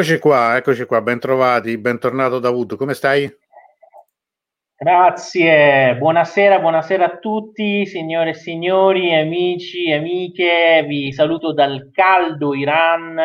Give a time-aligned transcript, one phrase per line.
[0.00, 3.30] Eccoci qua, eccoci qua, bentrovati, bentornato Davuto, come stai?
[4.74, 12.54] Grazie, buonasera, buonasera a tutti, signore e signori, amici, e amiche, vi saluto dal caldo
[12.54, 13.18] Iran,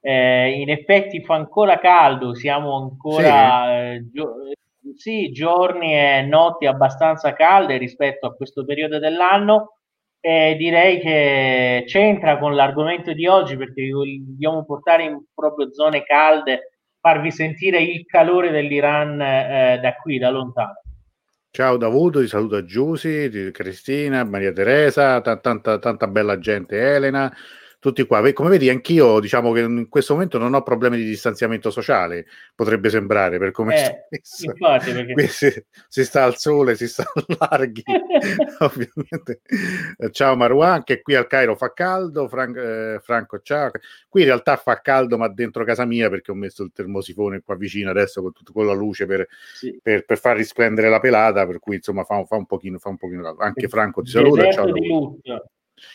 [0.00, 3.96] eh, in effetti fa ancora caldo, siamo ancora sì.
[3.96, 4.34] Eh, gio-
[4.94, 9.79] sì, giorni e notti abbastanza calde rispetto a questo periodo dell'anno,
[10.20, 16.72] eh, direi che c'entra con l'argomento di oggi perché vogliamo portare in proprio zone calde,
[17.00, 20.82] farvi sentire il calore dell'Iran eh, da qui, da lontano.
[21.52, 27.34] Ciao Davuto, ti saluta Giusy, Cristina, Maria Teresa, t- tanta, tanta bella gente, Elena,
[27.80, 28.32] tutti qua.
[28.32, 32.90] Come vedi, anch'io diciamo che in questo momento non ho problemi di distanziamento sociale, potrebbe
[32.90, 35.26] sembrare per come eh, infatti, perché...
[35.26, 37.82] si, si, sta al sole, si sta larghi,
[38.60, 39.40] ovviamente.
[40.10, 43.70] Ciao Marwan, che qui al Cairo fa caldo, Fran- eh, Franco, ciao.
[44.08, 47.56] Qui in realtà fa caldo, ma dentro casa mia perché ho messo il termosifone qua
[47.56, 49.78] vicino adesso con, tutto, con la luce per, sì.
[49.82, 52.98] per, per, far risplendere la pelata, per cui insomma fa, fa un pochino, fa un
[52.98, 53.40] pochino caldo.
[53.40, 54.70] Anche Franco ti saluta, ciao.
[54.70, 55.50] Di lutto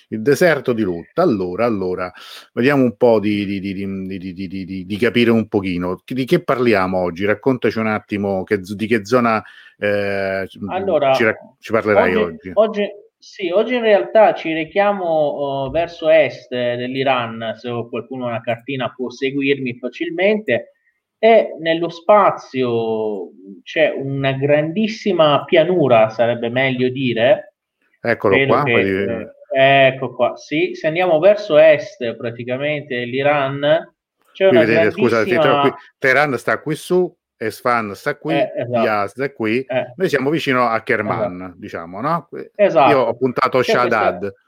[0.10, 1.18] il deserto di Lut.
[1.20, 2.12] Allora, allora,
[2.54, 6.02] vediamo un po' di, di, di, di, capire un pochino.
[6.06, 7.26] Di che parliamo oggi?
[7.26, 9.44] Raccontaci un attimo che, di che zona
[9.78, 11.26] eh, allora, ci,
[11.60, 12.52] ci, parlerai oggi.
[12.54, 18.30] Oggi, oggi, sì, oggi in realtà ci rechiamo uh, verso est dell'Iran, se qualcuno ha
[18.30, 20.72] una cartina può seguirmi facilmente.
[21.18, 23.32] E nello spazio
[23.64, 27.56] c'è una grandissima pianura, sarebbe meglio dire.
[28.00, 28.64] Eccolo qua.
[28.64, 33.94] Che, eh, Ecco qua, sì, se andiamo verso est praticamente l'Iran,
[34.34, 35.24] c'è una vedete, grandissima...
[35.24, 38.86] Scusate, Teheran sta qui su, Esfan sta qui, eh, esatto.
[38.86, 39.94] Yazd è qui, eh.
[39.96, 41.54] noi siamo vicino a Kerman, esatto.
[41.56, 42.28] diciamo, no?
[42.54, 42.92] Esatto.
[42.92, 44.20] Io ho puntato c'è Shadad.
[44.20, 44.44] Questa...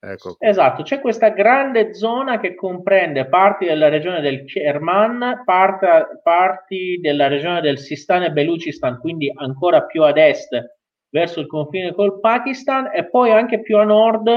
[0.00, 0.36] Ecco.
[0.40, 7.28] Esatto, c'è questa grande zona che comprende parti della regione del Kerman, parte, parti della
[7.28, 10.77] regione del Sistan e Belucistan, quindi ancora più ad est
[11.10, 14.28] verso il confine col Pakistan e poi anche più a nord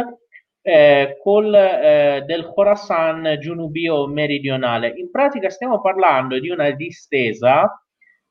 [0.61, 4.93] eh, col, eh, del Khorasan giunubio meridionale.
[4.95, 7.75] In pratica stiamo parlando di una distesa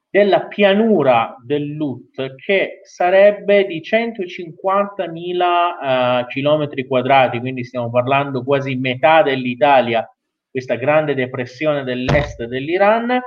[0.09, 8.75] della pianura del Lut che sarebbe di 150.000 uh, km quadrati, quindi stiamo parlando quasi
[8.75, 10.05] metà dell'Italia,
[10.51, 13.21] questa grande depressione dell'est dell'Iran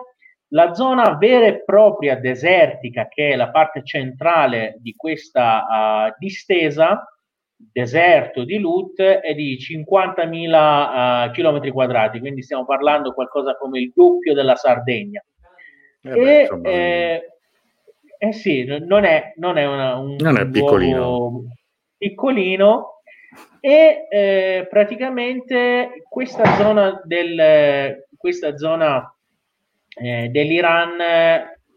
[0.54, 5.66] la zona vera e propria desertica, che è la parte centrale di questa
[6.10, 7.08] uh, distesa,
[7.56, 13.92] deserto di Lut, è di 50.000 uh, km quadrati, quindi stiamo parlando qualcosa come il
[13.96, 15.24] doppio della Sardegna.
[16.02, 17.28] Eh beh, e, eh,
[18.20, 21.46] eh sì, non è, non è una, un, non è piccolino.
[21.98, 23.02] piccolino
[23.60, 29.13] e eh, praticamente questa zona del questa zona
[30.02, 30.92] eh, dell'Iran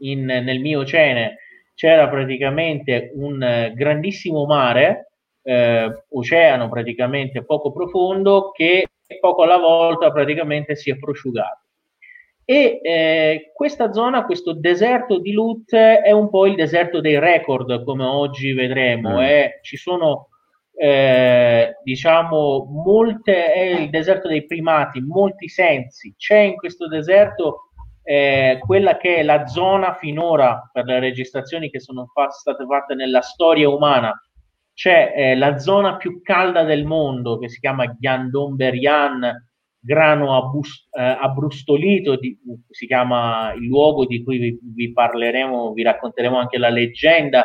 [0.00, 1.38] in, nel Miocene
[1.74, 5.10] c'era praticamente un grandissimo mare,
[5.42, 8.88] eh, oceano praticamente poco profondo, che
[9.20, 11.66] poco alla volta praticamente si è prosciugato.
[12.48, 17.82] E eh, questa zona, questo deserto di Lut, è un po' il deserto dei record,
[17.82, 19.16] come oggi vedremo.
[19.16, 19.20] Mm.
[19.20, 19.58] Eh.
[19.62, 20.28] Ci sono,
[20.78, 26.14] eh, diciamo, molte, è il deserto dei primati, molti sensi.
[26.16, 27.65] C'è in questo deserto
[28.08, 32.94] eh, quella che è la zona finora per le registrazioni che sono fa- state fatte
[32.94, 34.14] nella storia umana,
[34.72, 39.48] c'è eh, la zona più calda del mondo che si chiama Gyandomberian,
[39.80, 42.38] grano abus- eh, abbrustolito, di,
[42.70, 47.44] si chiama il luogo di cui vi, vi, parleremo, vi racconteremo anche la leggenda.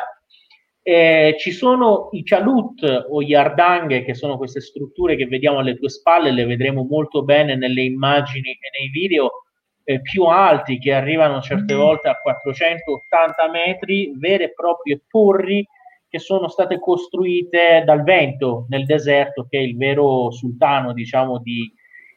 [0.84, 5.88] Ci sono i chalut o gli ardanghe, che sono queste strutture che vediamo alle tue
[5.88, 9.42] spalle, le vedremo molto bene nelle immagini e nei video
[9.84, 15.66] eh, più alti che arrivano certe volte a 480 metri, vere e proprie torri
[16.08, 21.72] che sono state costruite dal vento nel deserto, che è il vero sultano, diciamo, di,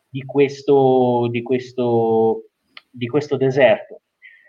[0.10, 2.50] di, questo, di, questo,
[2.92, 4.02] di questo deserto.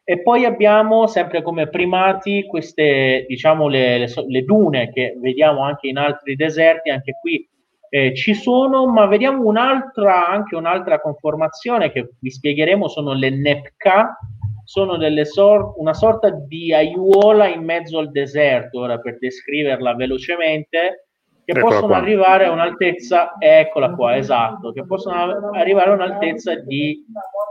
[0.03, 5.89] E poi abbiamo sempre come primati queste, diciamo, le, le, le dune che vediamo anche
[5.89, 7.49] in altri deserti, anche qui
[7.89, 14.19] eh, ci sono, ma vediamo un'altra, anche un'altra conformazione che vi spiegheremo, sono le NEPCA,
[14.65, 21.07] sono sor- una sorta di aiuola in mezzo al deserto, ora per descriverla velocemente,
[21.45, 21.97] che eccola possono qua.
[21.99, 27.05] arrivare a un'altezza, eccola qua, esatto, che possono arrivare a un'altezza di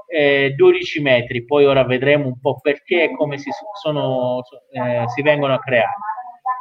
[0.07, 3.49] eh, 12 metri, poi ora vedremo un po' perché e come si,
[3.81, 4.41] sono,
[4.71, 5.93] eh, si vengono a creare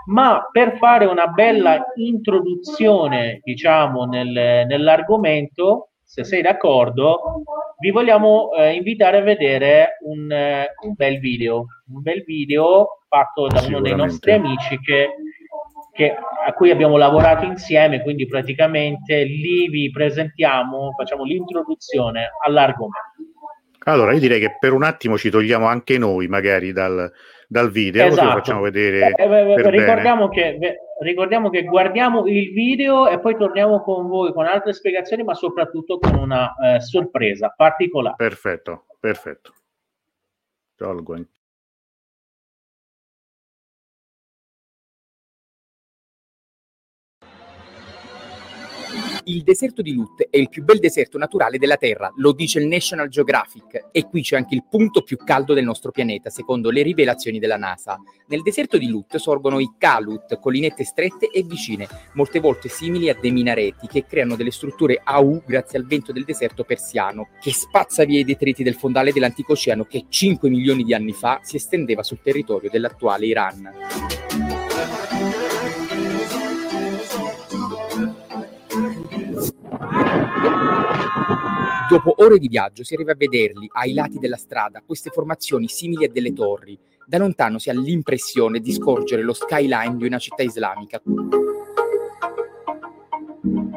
[0.07, 7.43] ma per fare una bella introduzione, diciamo, nel, nell'argomento, se sei d'accordo,
[7.79, 13.47] vi vogliamo eh, invitare a vedere un, eh, un, bel video, un bel video fatto
[13.47, 15.09] da uno dei nostri amici che,
[15.93, 16.15] che,
[16.47, 23.13] a cui abbiamo lavorato insieme, quindi praticamente lì vi presentiamo, facciamo l'introduzione all'argomento.
[23.87, 27.11] Allora, io direi che per un attimo ci togliamo anche noi, magari dal,
[27.49, 28.27] dal video, esatto.
[28.27, 29.15] lo facciamo vedere.
[29.15, 34.47] Eh, eh, ricordiamo, che, ricordiamo, che, guardiamo il video e poi torniamo con voi con
[34.47, 38.17] altre spiegazioni, ma soprattutto con una eh, sorpresa particolare.
[38.17, 39.53] Perfetto, perfetto.
[40.77, 41.15] Tolgo
[49.27, 52.67] Il deserto di Lut è il più bel deserto naturale della Terra, lo dice il
[52.67, 56.83] National Geographic, e qui c'è anche il punto più caldo del nostro pianeta, secondo le
[56.83, 57.99] rivelazioni della NASA.
[58.27, 63.17] Nel deserto di Lut sorgono i Kalut, collinette strette e vicine, molte volte simili a
[63.19, 67.53] dei minareti, che creano delle strutture a U grazie al vento del deserto persiano, che
[67.53, 71.57] spazza via i detriti del fondale dell'antico oceano che 5 milioni di anni fa si
[71.57, 73.73] estendeva sul territorio dell'attuale Iran.
[81.89, 86.05] Dopo ore di viaggio si arriva a vederli ai lati della strada, queste formazioni simili
[86.05, 86.79] a delle torri.
[87.07, 91.01] Da lontano si ha l'impressione di scorgere lo skyline di una città islamica.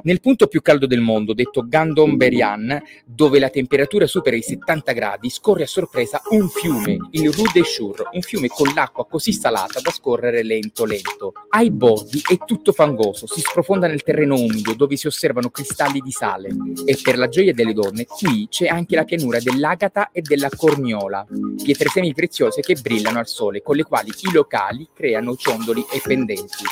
[0.03, 5.29] Nel punto più caldo del mondo, detto Gandomberian, dove la temperatura supera i 70 gradi,
[5.29, 9.79] scorre a sorpresa un fiume, il Rue des Chour, un fiume con l'acqua così salata
[9.79, 11.33] da scorrere lento lento.
[11.49, 16.11] Ai bordi è tutto fangoso, si sprofonda nel terreno umido dove si osservano cristalli di
[16.11, 16.49] sale.
[16.85, 21.25] E per la gioia delle donne, qui c'è anche la pianura dell'agata e della corniola,
[21.61, 26.01] pietre semi preziose che brillano al sole, con le quali i locali creano ciondoli e
[26.03, 26.63] pendenti.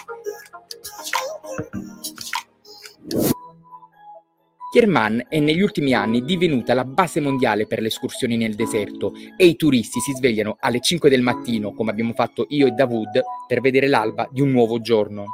[4.76, 9.46] Kerman è negli ultimi anni divenuta la base mondiale per le escursioni nel deserto e
[9.46, 13.62] i turisti si svegliano alle 5 del mattino, come abbiamo fatto io e Davud, per
[13.62, 15.28] vedere l'alba di un nuovo giorno.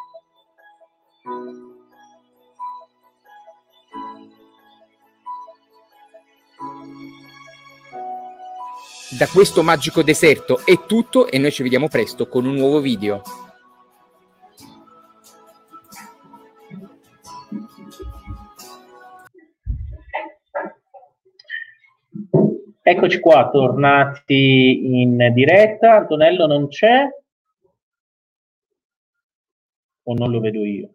[9.17, 13.23] Da questo magico deserto è tutto e noi ci vediamo presto con un nuovo video.
[22.83, 25.97] Eccoci qua, tornati in diretta.
[25.97, 27.07] Antonello non c'è?
[30.03, 30.89] O non lo vedo io?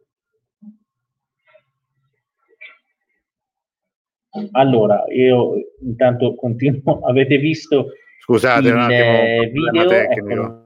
[4.52, 7.00] Allora, io intanto continuo.
[7.06, 9.88] Avete visto Scusate, un attimo, video?
[9.88, 10.64] Tecnico.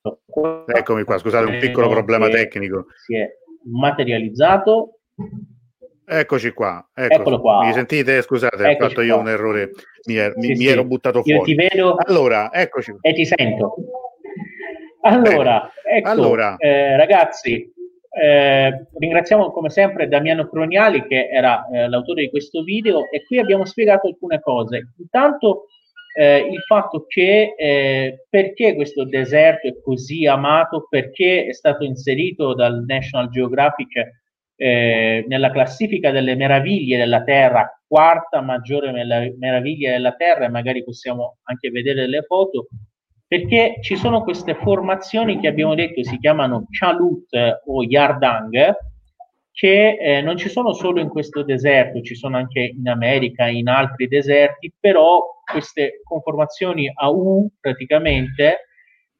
[0.00, 0.66] Ecco.
[0.66, 2.86] Eccomi qua, scusate, un piccolo problema tecnico.
[3.04, 3.28] Si è
[3.64, 5.00] materializzato.
[6.14, 7.14] Eccoci qua, ecco.
[7.14, 7.64] eccolo qua.
[7.64, 8.20] Mi sentite?
[8.20, 9.22] Scusate, eccoci ho fatto io qua.
[9.22, 9.70] un errore,
[10.06, 10.66] mi, er- sì, mi, sì.
[10.66, 11.38] ero buttato fuori.
[11.38, 12.94] Io ti vedo allora, eccoci.
[13.00, 13.76] e ti sento.
[15.00, 16.56] Allora, ecco, allora.
[16.58, 17.72] Eh, ragazzi,
[18.10, 23.38] eh, ringraziamo come sempre Damiano Croniali che era eh, l'autore di questo video e qui
[23.38, 24.92] abbiamo spiegato alcune cose.
[24.98, 25.68] Intanto
[26.14, 32.54] eh, il fatto che eh, perché questo deserto è così amato, perché è stato inserito
[32.54, 34.20] dal National Geographic
[34.56, 38.92] eh, nella classifica delle meraviglie della Terra, quarta maggiore
[39.38, 42.68] meraviglia della Terra, e magari possiamo anche vedere le foto,
[43.26, 48.74] perché ci sono queste formazioni che abbiamo detto si chiamano Chalut o Yardang,
[49.52, 53.68] che eh, non ci sono solo in questo deserto, ci sono anche in America, in
[53.68, 58.68] altri deserti, però queste conformazioni a U praticamente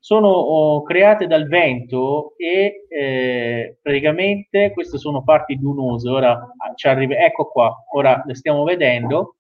[0.05, 6.09] sono oh, create dal vento e eh, praticamente queste sono parti dunose.
[6.09, 9.37] Ora ah, ci arriva, ecco qua, ora le stiamo vedendo.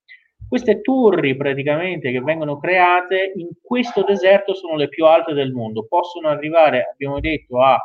[0.48, 5.86] Queste torri praticamente che vengono create in questo deserto sono le più alte del mondo,
[5.88, 7.76] possono arrivare, abbiamo detto, a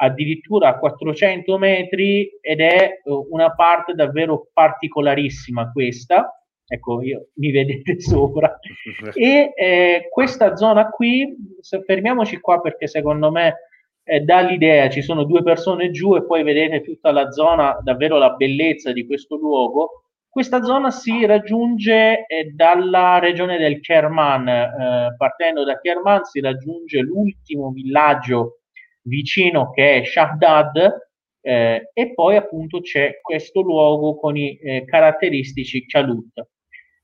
[0.00, 6.37] addirittura a 400 metri ed è uh, una parte davvero particolarissima questa
[6.68, 8.58] ecco io, mi vedete sopra.
[9.14, 11.36] E eh, questa zona qui
[11.84, 13.56] fermiamoci qua perché secondo me
[14.04, 14.88] eh, dà l'idea.
[14.88, 19.06] Ci sono due persone giù e poi vedete tutta la zona davvero la bellezza di
[19.06, 20.04] questo luogo.
[20.28, 24.48] Questa zona si raggiunge eh, dalla regione del Kerman.
[24.48, 28.60] Eh, partendo da Kerman si raggiunge l'ultimo villaggio
[29.02, 31.08] vicino che è Shahdad
[31.40, 36.46] eh, e poi appunto c'è questo luogo con i eh, caratteristici Chalut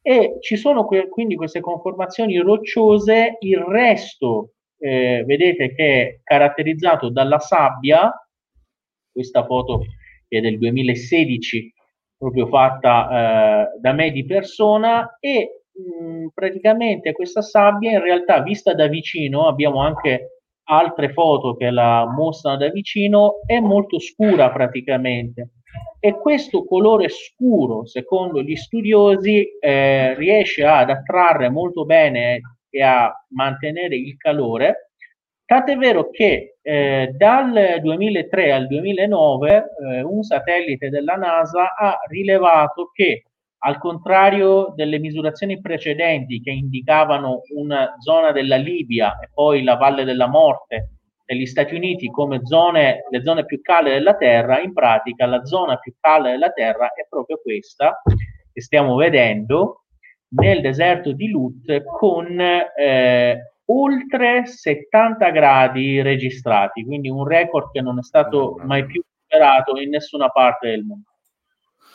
[0.06, 7.08] e ci sono que- quindi queste conformazioni rocciose, il resto eh, vedete che è caratterizzato
[7.08, 8.12] dalla sabbia,
[9.10, 9.80] questa foto
[10.28, 11.72] è del 2016
[12.18, 18.74] proprio fatta eh, da me di persona e mh, praticamente questa sabbia in realtà vista
[18.74, 25.48] da vicino, abbiamo anche altre foto che la mostrano da vicino, è molto scura praticamente
[26.00, 33.12] e questo colore scuro, secondo gli studiosi, eh, riesce ad attrarre molto bene e a
[33.28, 34.90] mantenere il calore.
[35.46, 42.90] Tant'è vero che eh, dal 2003 al 2009 eh, un satellite della NASA ha rilevato
[42.92, 43.24] che
[43.58, 50.04] al contrario delle misurazioni precedenti che indicavano una zona della Libia e poi la Valle
[50.04, 50.93] della Morte
[51.24, 55.76] degli Stati Uniti come zone, le zone più calde della Terra, in pratica la zona
[55.76, 58.02] più calda della Terra è proprio questa
[58.52, 59.84] che stiamo vedendo
[60.36, 67.98] nel deserto di Lut con eh, oltre 70 gradi registrati, quindi un record che non
[67.98, 71.08] è stato mai più superato in nessuna parte del mondo.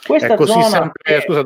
[0.05, 1.21] Questa è così sempre, è...
[1.21, 1.43] scusa,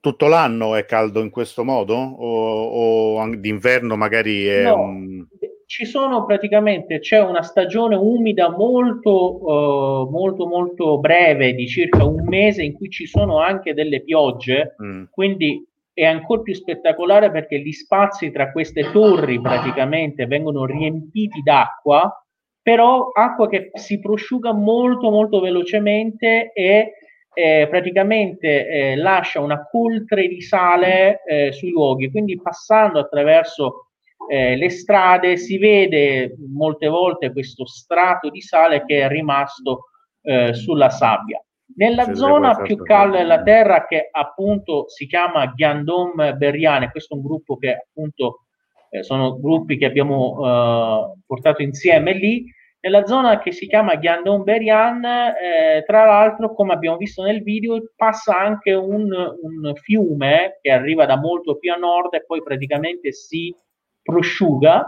[0.00, 1.94] tutto l'anno è caldo in questo modo?
[1.94, 5.26] O, o d'inverno magari è no, un...
[5.72, 12.24] Ci sono praticamente, c'è una stagione umida molto, uh, molto, molto breve, di circa un
[12.28, 15.04] mese, in cui ci sono anche delle piogge, mm.
[15.10, 22.22] quindi è ancora più spettacolare perché gli spazi tra queste torri praticamente vengono riempiti d'acqua,
[22.60, 26.92] però acqua che si prosciuga molto, molto velocemente e
[27.32, 33.86] eh, praticamente eh, lascia una coltre di sale eh, sui luoghi, quindi passando attraverso
[34.28, 39.90] eh, le strade si vede molte volte questo strato di sale che è rimasto
[40.22, 41.42] eh, sulla sabbia.
[41.74, 47.16] Nella C'è zona più calda della Terra, che appunto si chiama Ghiandom Berriane, questo è
[47.16, 48.42] un gruppo che appunto
[48.90, 52.44] eh, sono gruppi che abbiamo portato insieme lì,
[52.84, 58.36] nella zona che si chiama Ghiandon-Berian, eh, tra l'altro, come abbiamo visto nel video, passa
[58.36, 63.54] anche un, un, fiume che arriva da molto più a nord e poi praticamente si
[64.02, 64.86] prosciuga.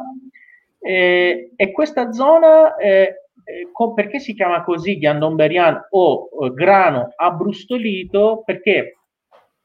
[0.79, 7.13] Eh, e questa zona, eh, eh con, perché si chiama così Ghiandon-Berian o eh, grano
[7.17, 8.43] abbrustolito?
[8.45, 8.99] Perché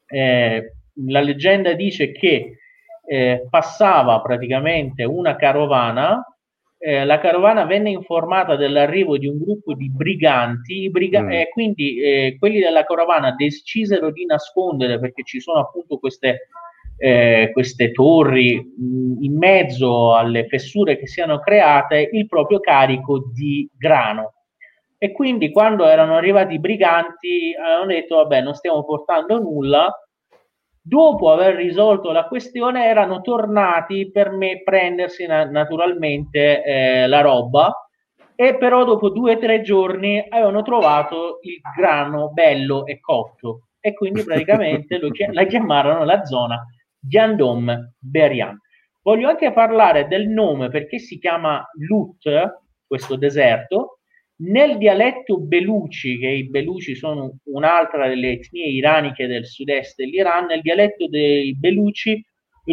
[0.08, 0.74] eh,
[1.08, 2.54] la leggenda dice che
[3.50, 6.24] passava praticamente una carovana
[6.82, 11.32] eh, la carovana venne informata dell'arrivo di un gruppo di briganti, briga- mm.
[11.32, 16.48] eh, quindi eh, quelli della carovana decisero di nascondere perché ci sono appunto queste,
[17.00, 23.32] eh, queste torri mh, in mezzo alle fessure che si erano create il proprio carico
[23.34, 24.34] di grano.
[24.98, 29.90] E quindi quando erano arrivati i briganti hanno detto vabbè non stiamo portando nulla,
[30.82, 37.74] dopo aver risolto la questione erano tornati per me prendersi na- naturalmente eh, la roba
[38.36, 43.94] e però dopo due o tre giorni avevano trovato il grano bello e cotto e
[43.94, 46.66] quindi praticamente chi- la chiamarono la zona
[47.00, 48.58] Giandom Berian.
[49.02, 52.30] Voglio anche parlare del nome perché si chiama Lut,
[52.86, 54.00] questo deserto,
[54.42, 60.62] nel dialetto Beluci, che i Beluci sono un'altra delle etnie iraniche del sud-est dell'Iran, nel
[60.62, 62.24] dialetto dei Beluci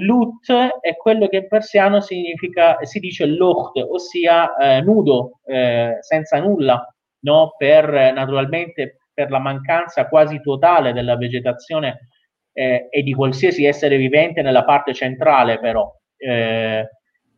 [0.01, 6.39] Lut è quello che in persiano significa, si dice locht, ossia eh, nudo, eh, senza
[6.41, 6.85] nulla,
[7.21, 7.55] no?
[7.57, 12.09] per, naturalmente per la mancanza quasi totale della vegetazione
[12.57, 15.95] eh, e di qualsiasi essere vivente nella parte centrale però.
[16.17, 16.89] Eh,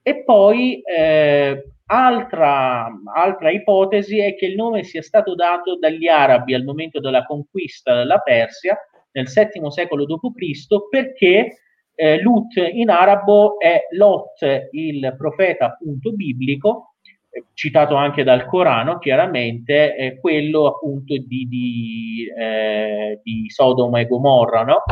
[0.01, 6.53] e poi eh, Altra, altra, ipotesi è che il nome sia stato dato dagli arabi
[6.53, 8.77] al momento della conquista della Persia
[9.13, 10.67] nel VII secolo d.C.
[10.91, 11.57] perché
[11.95, 16.97] eh, Lut in arabo è Lot, il profeta appunto biblico,
[17.31, 24.07] eh, citato anche dal Corano, chiaramente è quello appunto di, di, eh, di Sodoma e
[24.07, 24.83] Gomorra, no?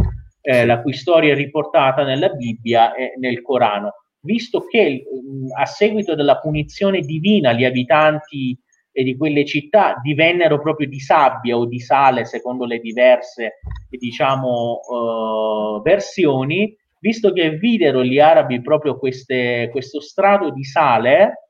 [0.49, 3.95] Eh, la cui storia è riportata nella Bibbia e nel Corano.
[4.21, 5.03] Visto che
[5.59, 8.57] a seguito della punizione divina gli abitanti
[8.93, 13.55] di quelle città divennero proprio di sabbia o di sale, secondo le diverse
[13.91, 21.46] diciamo, uh, versioni, visto che videro gli arabi proprio queste, questo strato di sale,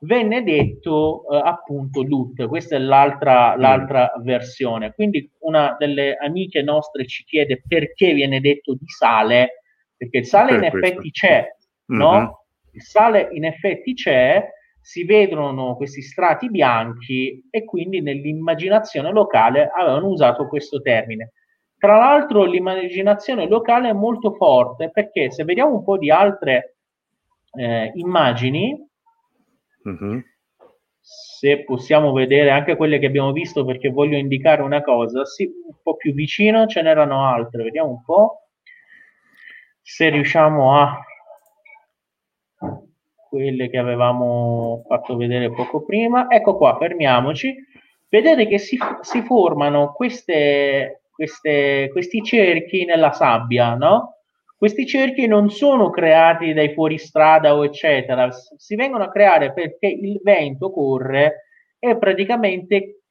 [0.00, 3.60] venne detto uh, appunto Lut, questa è l'altra, mm.
[3.60, 4.92] l'altra versione.
[4.92, 9.62] Quindi una delle amiche nostre ci chiede perché viene detto di sale,
[9.96, 10.86] perché il sale per in questo.
[10.86, 11.46] effetti c'è,
[11.86, 12.12] no?
[12.12, 12.28] Mm-hmm.
[12.72, 14.48] Il sale in effetti c'è,
[14.80, 21.32] si vedono questi strati bianchi e quindi nell'immaginazione locale avevano usato questo termine.
[21.76, 26.76] Tra l'altro l'immaginazione locale è molto forte perché se vediamo un po' di altre
[27.52, 28.89] eh, immagini,
[29.88, 30.18] mm-hmm.
[31.00, 35.76] se possiamo vedere anche quelle che abbiamo visto perché voglio indicare una cosa, sì, un
[35.82, 38.48] po' più vicino ce n'erano altre, vediamo un po'
[39.82, 41.04] se riusciamo a
[43.30, 46.28] quelle che avevamo fatto vedere poco prima.
[46.28, 47.54] Ecco qua, fermiamoci.
[48.08, 54.19] Vedete che si, si formano queste, queste, questi cerchi nella sabbia, no?
[54.60, 60.20] Questi cerchi non sono creati dai fuoristrada o eccetera, si vengono a creare perché il
[60.22, 61.46] vento corre
[61.78, 63.04] e praticamente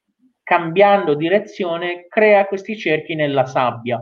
[0.43, 3.99] cambiando direzione crea questi cerchi nella sabbia.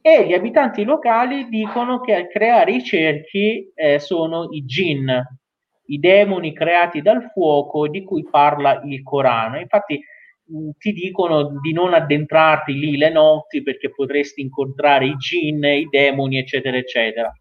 [0.00, 5.10] E gli abitanti locali dicono che a creare i cerchi eh, sono i jinn,
[5.88, 9.58] i demoni creati dal fuoco di cui parla il Corano.
[9.58, 10.02] Infatti
[10.78, 16.38] ti dicono di non addentrarti lì le notti perché potresti incontrare i gin, i demoni,
[16.38, 17.32] eccetera, eccetera.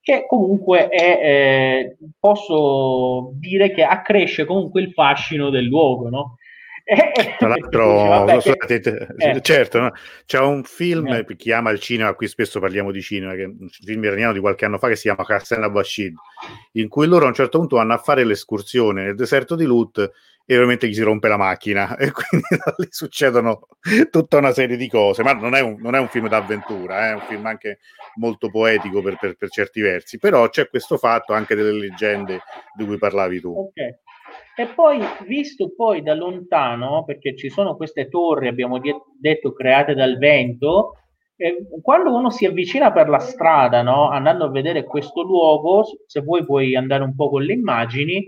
[0.00, 6.36] Che comunque è, eh, posso dire che accresce comunque il fascino del luogo, no?
[7.38, 9.40] Tra l'altro, dice, scusate, eh.
[9.40, 9.92] certo, no?
[10.24, 11.24] c'è un film eh.
[11.24, 14.38] che chiama il cinema, qui spesso parliamo di cinema, che è un film iraniano di
[14.38, 16.14] qualche anno fa che si chiama Hassan Bashid,
[16.72, 20.12] in cui loro a un certo punto vanno a fare l'escursione nel deserto di Lut
[20.48, 23.66] e ovviamente gli si rompe la macchina e quindi da lì succedono
[24.10, 27.10] tutta una serie di cose, ma non è un, non è un film d'avventura, eh,
[27.10, 27.80] è un film anche
[28.14, 32.40] molto poetico per, per, per, certi versi, però c'è questo fatto anche delle leggende
[32.76, 33.52] di cui parlavi tu.
[33.52, 33.98] Okay.
[34.58, 39.94] E poi, visto poi da lontano, perché ci sono queste torri, abbiamo di- detto, create
[39.94, 40.92] dal vento,
[41.36, 46.22] eh, quando uno si avvicina per la strada, no, andando a vedere questo luogo, se
[46.22, 48.26] vuoi puoi andare un po' con le immagini,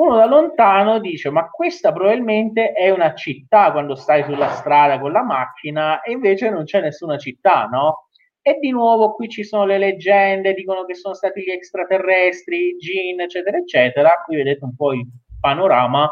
[0.00, 5.12] uno da lontano dice ma questa probabilmente è una città quando stai sulla strada con
[5.12, 8.06] la macchina e invece non c'è nessuna città, no?
[8.40, 12.76] E di nuovo qui ci sono le leggende, dicono che sono stati gli extraterrestri, i
[12.76, 14.12] Jin, eccetera, eccetera.
[14.24, 15.06] Qui vedete un po' il
[15.38, 16.10] panorama.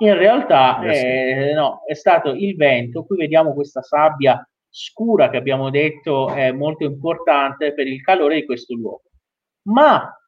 [0.00, 3.04] In realtà eh, no, è stato il vento.
[3.04, 8.44] Qui vediamo questa sabbia scura che abbiamo detto è molto importante per il calore di
[8.44, 9.04] questo luogo.
[9.68, 10.19] Ma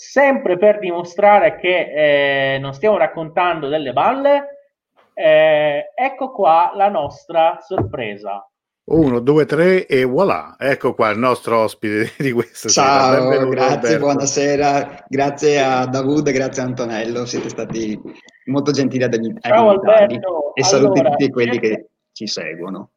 [0.00, 4.70] sempre per dimostrare che eh, non stiamo raccontando delle balle,
[5.12, 8.48] eh, ecco qua la nostra sorpresa.
[8.84, 13.44] Uno, due, tre e voilà, ecco qua il nostro ospite di questa Ciao, sera.
[13.44, 13.98] grazie, Alberto.
[13.98, 18.00] buonasera, grazie a Davud, grazie a Antonello, siete stati
[18.46, 19.40] molto gentili ad aiutarmi.
[19.54, 20.54] Ciao Alberto.
[20.54, 21.68] E saluti allora, tutti quelli cerca...
[21.68, 22.92] che ci seguono.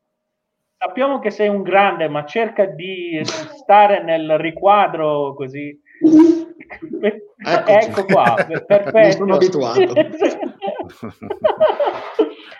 [0.77, 5.77] Sappiamo che sei un grande, ma cerca di stare nel riquadro così.
[7.65, 9.11] Ecco qua, perfetto.
[9.17, 9.93] Sono abituato.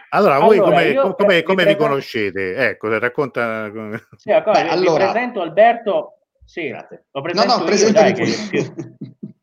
[0.10, 2.56] allora, voi allora, come, come, come vi conoscete?
[2.56, 3.72] Ecco, racconta...
[4.16, 5.12] Sì, ecco, Beh, allora...
[5.12, 6.18] presento Alberto.
[6.46, 7.06] Sì, Grazie.
[7.12, 8.64] lo presento no, no, io, dai, che più,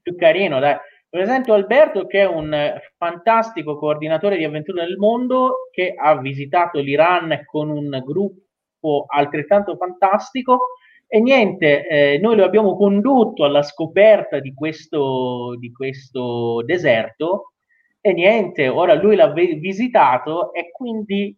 [0.03, 0.77] più carino, dai.
[1.11, 2.55] Presento Alberto che è un
[2.97, 10.69] fantastico coordinatore di avventure nel mondo che ha visitato l'Iran con un gruppo altrettanto fantastico
[11.13, 17.55] e niente, eh, noi lo abbiamo condotto alla scoperta di questo, di questo deserto
[18.01, 21.37] e niente, ora lui l'ha visitato e quindi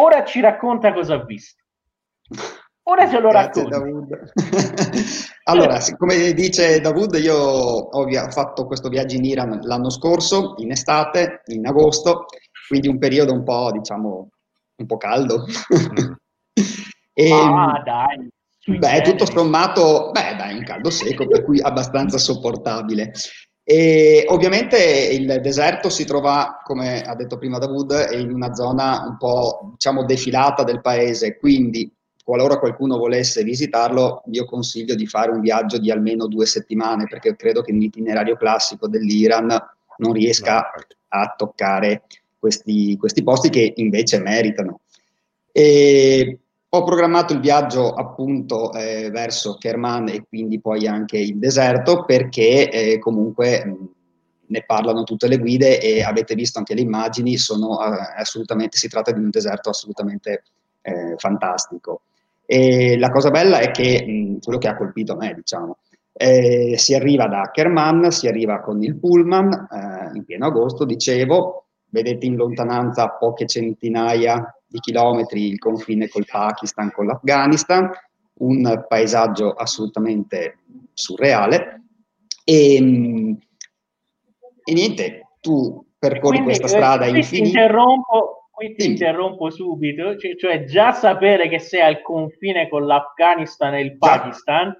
[0.00, 1.62] ora ci racconta cosa ha visto.
[2.84, 4.18] Ora ce lo Grazie, racconta.
[5.44, 11.42] allora, come dice Davud, io ho fatto questo viaggio in Iran l'anno scorso, in estate,
[11.48, 12.24] in agosto,
[12.66, 14.30] quindi un periodo un po', diciamo,
[14.76, 15.44] un po' caldo.
[15.44, 16.12] Mm.
[17.12, 18.30] e, ah, dai.
[18.64, 23.12] Beh, tutto sommato, beh, dai, un caldo secco, per cui abbastanza sopportabile.
[23.64, 24.76] E ovviamente
[25.12, 30.04] il deserto si trova, come ha detto prima Davud, in una zona un po' diciamo
[30.04, 35.90] defilata del paese, quindi qualora qualcuno volesse visitarlo, io consiglio di fare un viaggio di
[35.90, 39.48] almeno due settimane, perché credo che l'itinerario classico dell'Iran
[39.96, 40.70] non riesca
[41.08, 42.02] a toccare
[42.38, 44.80] questi, questi posti che invece meritano.
[45.50, 46.38] E
[46.74, 52.70] ho programmato il viaggio appunto eh, verso Kerman e quindi poi anche il deserto perché
[52.70, 53.88] eh, comunque mh,
[54.46, 58.88] ne parlano tutte le guide e avete visto anche le immagini, sono, eh, assolutamente, si
[58.88, 60.44] tratta di un deserto assolutamente
[60.80, 62.02] eh, fantastico.
[62.46, 65.76] E la cosa bella è che mh, quello che ha colpito me, diciamo,
[66.14, 71.66] eh, si arriva da Kerman, si arriva con il pullman eh, in pieno agosto, dicevo,
[71.90, 77.90] vedete in lontananza poche centinaia di chilometri il confine col Pakistan, con l'Afghanistan,
[78.38, 80.60] un paesaggio assolutamente
[80.94, 81.82] surreale.
[82.44, 83.38] E, ehm,
[84.64, 87.44] e niente, tu percorri Quindi, questa strada qui infinita.
[87.44, 92.86] Ti interrompo, qui ti interrompo subito, cioè, cioè, già sapere che sei al confine con
[92.86, 94.74] l'Afghanistan e il Pakistan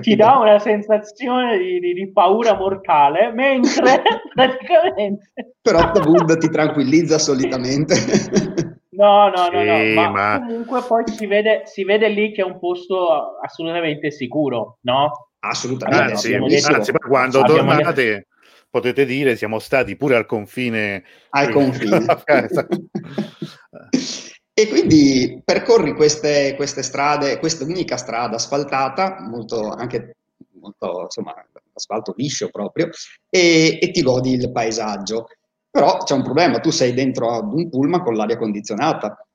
[0.00, 5.32] ti dà una sensazione di, di, di paura mortale, mentre praticamente...
[5.60, 7.94] Però Tabud ti tranquillizza solitamente.
[9.02, 12.44] No, no, no, no, ma, ma, comunque poi si vede, si vede lì che è
[12.44, 15.30] un posto assolutamente sicuro, no?
[15.40, 16.12] Assolutamente.
[16.12, 18.26] Anzi, anzi quando abbiamo tornate detto...
[18.70, 21.02] potete dire siamo stati pure al confine.
[21.30, 21.98] Al confine.
[24.54, 30.18] e quindi percorri queste, queste strade, questa unica strada asfaltata, molto anche
[30.60, 31.34] molto, insomma,
[31.72, 32.88] asfalto liscio proprio,
[33.28, 35.26] e, e ti godi il paesaggio.
[35.72, 39.26] Però c'è un problema, tu sei dentro ad un pullman con l'aria condizionata,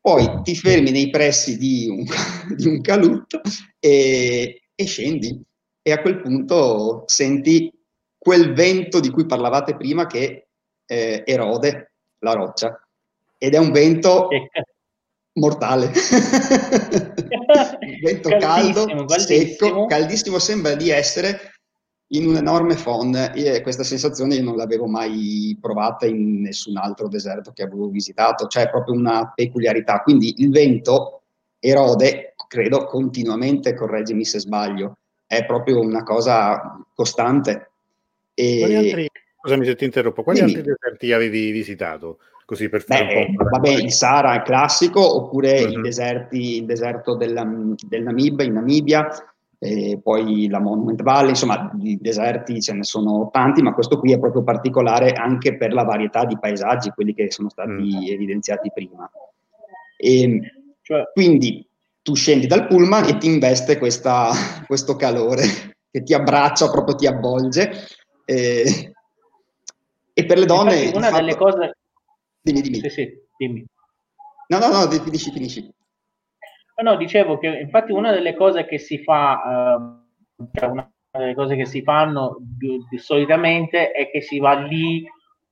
[0.00, 2.04] poi ti fermi nei pressi di un,
[2.56, 3.40] di un calut
[3.78, 5.40] e, e scendi.
[5.80, 7.72] E a quel punto senti
[8.18, 10.48] quel vento di cui parlavate prima che
[10.84, 12.76] eh, erode la roccia.
[13.38, 14.28] Ed è un vento
[15.34, 15.92] mortale.
[17.54, 18.86] Un vento caldo,
[19.18, 21.53] secco, caldissimo sembra di essere
[22.08, 27.08] in un enorme phon e questa sensazione io non l'avevo mai provata in nessun altro
[27.08, 30.00] deserto che avevo visitato, cioè proprio una peculiarità.
[30.00, 31.22] Quindi il vento
[31.58, 37.70] erode, credo, continuamente, correggimi se sbaglio, è proprio una cosa costante.
[38.34, 38.58] E...
[38.58, 39.08] Quali altri,
[39.40, 40.54] scusami se ti interrompo, quali Dimmi.
[40.54, 42.18] altri deserti avevi visitato?
[42.44, 43.44] Così per fare Beh, un po'.
[43.44, 45.78] Vabbè, il Sahara è classico, oppure uh-huh.
[45.78, 49.08] i deserti, il deserto del, del Namib in Namibia,
[49.64, 54.12] e poi la Monument Valley, insomma di deserti ce ne sono tanti, ma questo qui
[54.12, 58.02] è proprio particolare anche per la varietà di paesaggi, quelli che sono stati mm.
[58.08, 59.10] evidenziati prima.
[59.96, 60.40] E,
[60.82, 61.66] cioè, quindi
[62.02, 64.32] tu scendi dal pullman e ti investe questa,
[64.68, 65.44] questo calore
[65.90, 67.72] che ti abbraccia, proprio ti avvolge.
[68.26, 68.92] E,
[70.12, 70.74] e per le donne...
[70.74, 71.20] Infatti, una fatto...
[71.20, 71.76] delle cose...
[72.42, 72.80] Dimmi, dimmi.
[72.80, 73.64] Sì, sì, dimmi.
[74.48, 75.73] No, no, no, finisci, finisci.
[76.82, 79.76] No, dicevo che infatti una delle cose che si fa,
[80.36, 84.54] eh, cioè una delle cose che si fanno di, di, solitamente è che si va
[84.54, 85.06] lì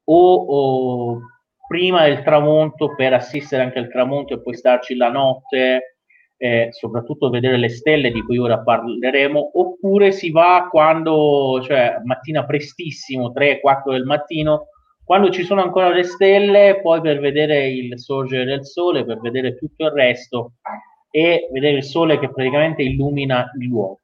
[0.05, 1.21] o, o,
[1.69, 5.99] prima del tramonto per assistere anche al tramonto e poi starci la notte,
[6.37, 12.45] eh, soprattutto vedere le stelle di cui ora parleremo, oppure si va quando, cioè mattina
[12.45, 14.67] prestissimo, 3-4 del mattino,
[15.05, 19.57] quando ci sono ancora le stelle, poi per vedere il sorgere del sole, per vedere
[19.57, 20.55] tutto il resto
[21.15, 24.01] e vedere il sole che praticamente illumina il luogo.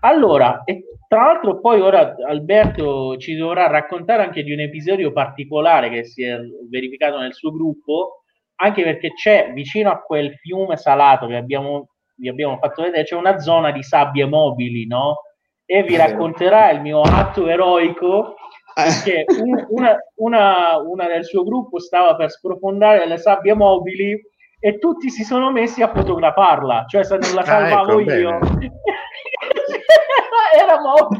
[0.00, 5.90] Allora, e tra l'altro poi ora Alberto ci dovrà raccontare anche di un episodio particolare
[5.90, 6.38] che si è
[6.70, 8.22] verificato nel suo gruppo,
[8.56, 13.14] anche perché c'è vicino a quel fiume salato che abbiamo, vi abbiamo fatto vedere, c'è
[13.14, 15.18] una zona di sabbie mobili, no?
[15.66, 18.36] E vi racconterà il mio atto eroico
[18.74, 24.18] perché un, una, una, una del suo gruppo stava per sprofondare le sabbie mobili
[24.60, 28.38] e tutti si sono messi a fotografarla, cioè se non la salvavo ah, ecco, io
[30.60, 31.16] era morta.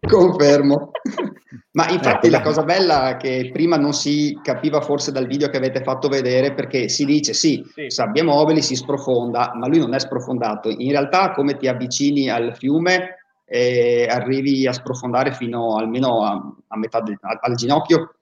[0.00, 0.90] Confermo.
[1.74, 5.56] Ma infatti ecco, la cosa bella che prima non si capiva forse dal video che
[5.56, 9.94] avete fatto vedere perché si dice sì, sì, sabbia mobili, si sprofonda, ma lui non
[9.94, 10.68] è sprofondato.
[10.68, 16.76] In realtà come ti avvicini al fiume eh, arrivi a sprofondare fino almeno a, a
[16.76, 18.16] metà del, al ginocchio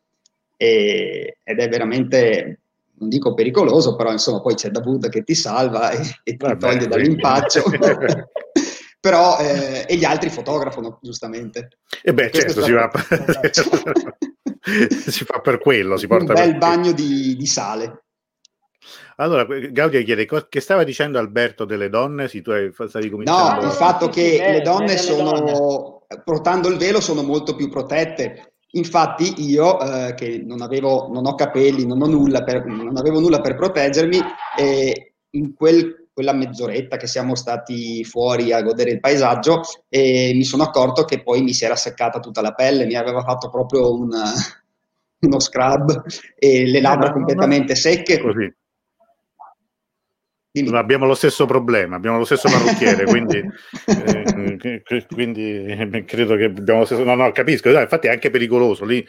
[0.56, 2.61] e, ed è veramente
[3.00, 6.58] non dico pericoloso, però insomma poi c'è Davud che ti salva e, e ti Vabbè,
[6.58, 7.64] toglie dall'impaccio.
[9.00, 11.78] però eh, e gli altri fotografano giustamente.
[12.02, 12.90] E beh, certo, si fa,
[15.10, 18.04] si fa, per quello, si porta un bel bagno di, di, sale.
[19.16, 22.28] Allora, Gaudia chiede che stava dicendo Alberto delle donne?
[22.28, 22.52] Sì, tu
[22.86, 23.62] stavi cominciando.
[23.62, 29.42] No, il fatto che le donne sono, portando il velo, sono molto più protette Infatti
[29.50, 33.40] io, eh, che non, avevo, non ho capelli, non, ho nulla per, non avevo nulla
[33.40, 34.18] per proteggermi,
[34.59, 40.44] eh, in quel, quella mezz'oretta che siamo stati fuori a godere il paesaggio, eh, mi
[40.44, 43.92] sono accorto che poi mi si era seccata tutta la pelle, mi aveva fatto proprio
[43.92, 44.11] un,
[45.20, 46.04] uno scrub
[46.37, 48.20] e le labbra no, completamente secche.
[48.20, 48.52] Così.
[50.52, 50.76] Dimmi.
[50.76, 53.40] Abbiamo lo stesso problema, abbiamo lo stesso parrucchiere, quindi,
[53.86, 57.04] eh, quindi eh, credo che abbiamo lo stesso...
[57.04, 59.06] No, no, capisco, no, infatti è anche pericoloso, lì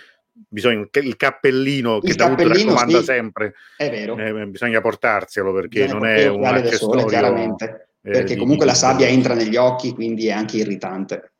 [0.47, 4.17] bisogna il cappellino il che Davuto raccomanda sì, sempre, è vero.
[4.17, 7.05] Eh, bisogna portarselo perché bisogna non è un accessorio...
[7.05, 11.31] chiaramente, eh, perché comunque di, la sabbia entra negli occhi, quindi è anche irritante.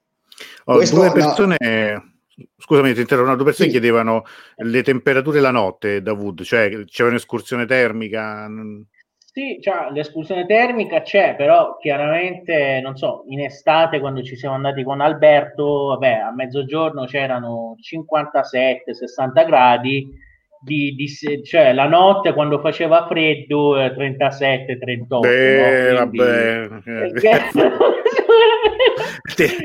[0.66, 1.58] Oh, Questo, due persone...
[1.60, 2.10] No.
[2.58, 3.74] Scusami, ti interrompo, due persone sì.
[3.74, 4.24] chiedevano
[4.56, 8.48] le temperature la notte, Davud, cioè c'è un'escursione termica?
[9.34, 14.84] Sì, cioè, l'espulsione termica c'è, però chiaramente, non so, in estate quando ci siamo andati
[14.84, 20.10] con Alberto, vabbè, a mezzogiorno c'erano 57-60 gradi,
[20.60, 21.08] di, di,
[21.46, 25.20] cioè la notte quando faceva freddo 37-38.
[25.22, 25.98] Beh, no?
[25.98, 26.68] vabbè.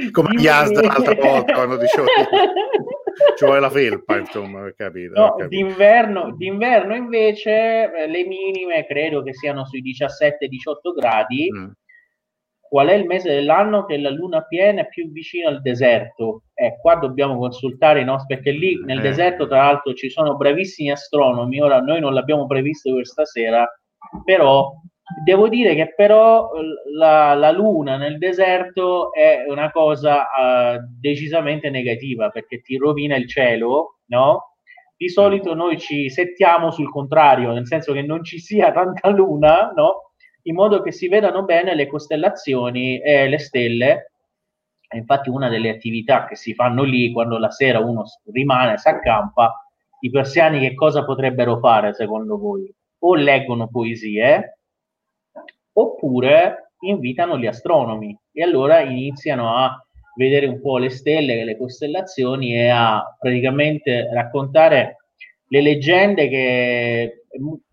[0.12, 2.07] come gli ASD l'altra volta quando dicevo
[3.37, 5.12] ci vuole la felpa, insomma, per capire.
[5.14, 11.48] No, d'inverno, d'inverno, invece eh, le minime credo che siano sui 17-18 gradi.
[11.52, 11.70] Mm.
[12.68, 16.42] Qual è il mese dell'anno che la luna piena è più vicina al deserto?
[16.52, 19.02] Eh, qua dobbiamo consultare i nostri, perché lì nel eh.
[19.02, 21.61] deserto, tra l'altro, ci sono bravissimi astronomi.
[21.61, 23.66] Ora noi non l'abbiamo previsto questa sera,
[24.24, 24.72] però
[25.25, 26.51] Devo dire che però
[26.97, 33.29] la, la, luna nel deserto è una cosa uh, decisamente negativa perché ti rovina il
[33.29, 34.57] cielo, no?
[34.97, 39.73] Di solito noi ci settiamo sul contrario, nel senso che non ci sia tanta luna,
[39.77, 40.12] no?
[40.42, 44.12] In modo che si vedano bene le costellazioni e le stelle.
[44.88, 48.88] E infatti una delle attività che si fanno lì quando la sera uno rimane, si
[48.88, 49.53] accampa,
[50.01, 52.73] i persiani che cosa potrebbero fare secondo voi?
[53.01, 54.56] O leggono poesie,
[55.79, 58.17] oppure invitano gli astronomi.
[58.33, 59.81] E allora iniziano a
[60.17, 64.97] vedere un po' le stelle, le costellazioni e a praticamente raccontare
[65.49, 67.23] le leggende che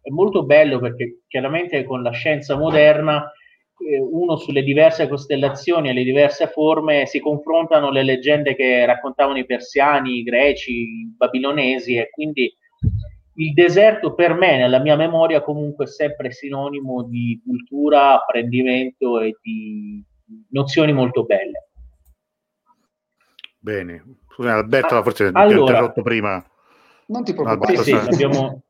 [0.02, 3.32] è molto bello perché chiaramente con la scienza moderna
[3.78, 9.38] eh, uno sulle diverse costellazioni e le diverse forme si confrontano le leggende che raccontavano
[9.38, 12.54] i persiani, i greci, i babilonesi e quindi
[13.36, 19.38] il deserto per me, nella mia memoria, comunque è sempre sinonimo di cultura, apprendimento e
[19.41, 20.04] di
[20.50, 21.69] nozioni molto belle.
[23.60, 26.46] Bene, scusa Alberto, ah, forse allora, ti ho interrotto prima.
[27.08, 27.78] Non ti preoccupare.
[27.78, 28.62] Sì, sì, abbiamo...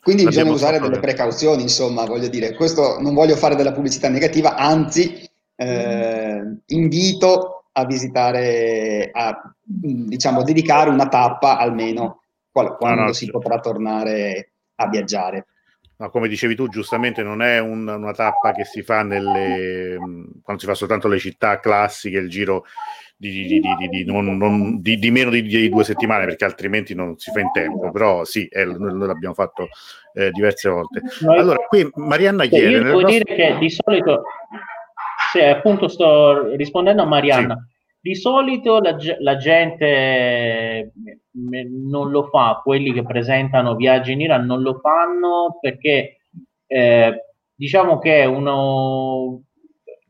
[0.00, 4.54] Quindi bisogna usare delle precauzioni, insomma, voglio dire, questo non voglio fare della pubblicità negativa,
[4.54, 12.22] anzi eh, invito a visitare, a diciamo dedicare una tappa almeno
[12.76, 15.46] quando no, no, si potrà tornare a viaggiare.
[15.98, 19.96] No, come dicevi tu, giustamente non è un, una tappa che si fa nelle,
[20.42, 22.64] quando si fa soltanto le città classiche, il giro
[23.16, 27.40] di, di, di, non, non, di meno di, due settimane, perché altrimenti non si fa
[27.40, 27.90] in tempo.
[27.90, 29.68] Però sì, è, noi l'abbiamo fatto
[30.12, 31.00] eh, diverse volte.
[31.26, 32.68] Allora, qui Marianna chiede...
[32.68, 33.10] Io devo nostro...
[33.10, 34.22] dire che di solito,
[35.32, 37.54] sì, appunto sto rispondendo a Marianna.
[37.54, 37.74] Sì
[38.06, 40.92] di solito la, la, gente
[41.36, 46.18] non lo fa, quelli che presentano viaggi in Iran non lo fanno perché
[46.66, 49.42] eh, diciamo che uno,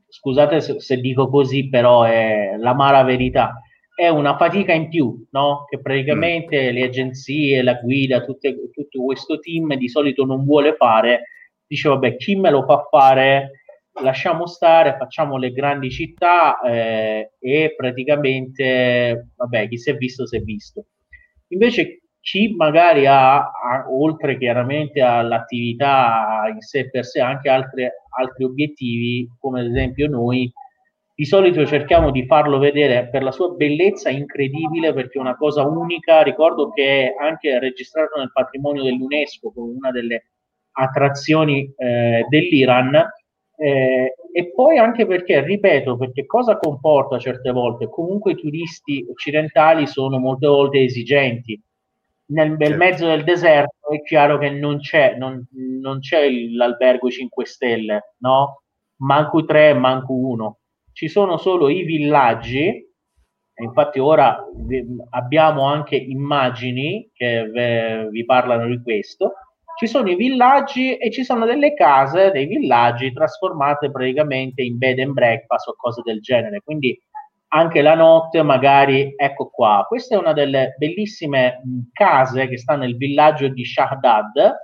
[0.08, 3.60] scusate se, se, dico così, però è l'amara verità,
[3.94, 5.64] è una fatica in più, no?
[5.68, 6.74] che praticamente mm.
[6.74, 11.22] le agenzie, la guida, tutte, tutto questo team di solito non vuole fare,
[11.66, 13.50] dice vabbè chi me lo fa fare?
[14.02, 20.36] lasciamo stare, facciamo le grandi città eh, e praticamente, vabbè, chi si è visto si
[20.36, 20.86] è visto.
[21.48, 28.44] Invece chi magari ha, ha oltre chiaramente all'attività in sé per sé, anche altre, altri
[28.44, 30.52] obiettivi, come ad esempio noi,
[31.14, 35.64] di solito cerchiamo di farlo vedere per la sua bellezza incredibile, perché è una cosa
[35.64, 36.22] unica.
[36.22, 40.30] Ricordo che è anche registrato nel patrimonio dell'UNESCO come una delle
[40.72, 42.94] attrazioni eh, dell'Iran
[43.56, 47.88] eh, e poi anche perché, ripeto, perché cosa comporta certe volte?
[47.88, 51.58] Comunque i turisti occidentali sono molte volte esigenti.
[52.26, 52.76] Nel, nel certo.
[52.76, 55.42] mezzo del deserto è chiaro che non c'è, non,
[55.80, 58.60] non c'è l'albergo 5 stelle, no?
[58.96, 60.58] Manco 3, manco 1.
[60.92, 62.86] Ci sono solo i villaggi,
[63.54, 64.38] infatti ora
[65.12, 69.32] abbiamo anche immagini che vi parlano di questo,
[69.76, 74.98] ci sono i villaggi e ci sono delle case dei villaggi trasformate praticamente in bed
[75.00, 76.62] and breakfast o cose del genere.
[76.64, 76.98] Quindi
[77.48, 79.84] anche la notte magari ecco qua.
[79.86, 81.62] Questa è una delle bellissime
[81.92, 84.54] case che sta nel villaggio di Shahdad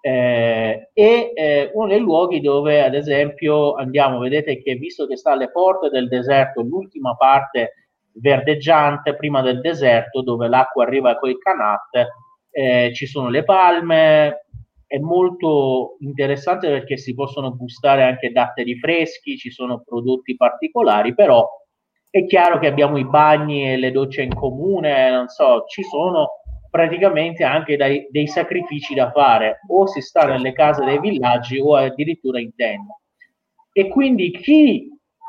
[0.00, 5.32] eh, e eh, uno dei luoghi dove ad esempio andiamo, vedete che visto che sta
[5.32, 7.72] alle porte del deserto, l'ultima parte
[8.12, 12.06] verdeggiante prima del deserto dove l'acqua arriva con i canat,
[12.58, 14.46] eh, ci sono le palme,
[14.86, 21.46] è molto interessante perché si possono gustare anche datteri freschi, ci sono prodotti particolari, però
[22.08, 26.30] è chiaro che abbiamo i bagni e le docce in comune, non so, ci sono
[26.70, 31.74] praticamente anche dai, dei sacrifici da fare, o si sta nelle case dei villaggi o
[31.74, 32.98] addirittura in tenda.
[33.70, 34.88] E quindi chi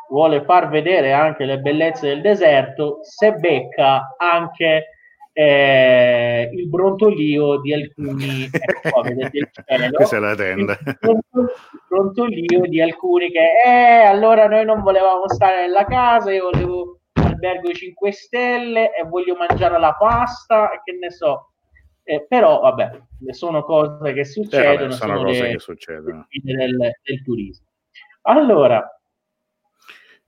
[0.09, 4.91] vuole far vedere anche le bellezze del deserto, se becca anche
[5.39, 10.75] eh, il brontolio di alcuni ecco qua, vedete cielo, questa è la tenda.
[10.81, 11.21] Il
[11.87, 17.71] brontolio di alcuni che eh, allora noi non volevamo stare nella casa io volevo albergo
[17.71, 21.51] 5 stelle e voglio mangiare la pasta che ne so.
[22.01, 26.27] Eh, però vabbè sono cose che succedono eh, vabbè, sono, cose le, che succedono.
[26.41, 27.67] del, del turismo.
[28.23, 28.96] Allora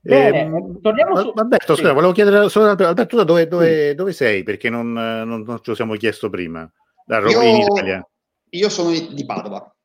[0.02, 1.32] Bene, eh, torniamo su...
[1.36, 1.82] Alberto, sì.
[1.82, 4.44] scusa, volevo chiedere solo Alberto, tu dove, dove, dove sei?
[4.44, 6.70] Perché non, non, non, ce lo siamo chiesto prima.
[7.06, 8.08] Da Roma in Italia.
[8.52, 9.76] Io sono di Padova.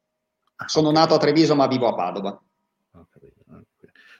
[0.56, 2.40] Ah, sono nato a Treviso, ma vivo a Padova.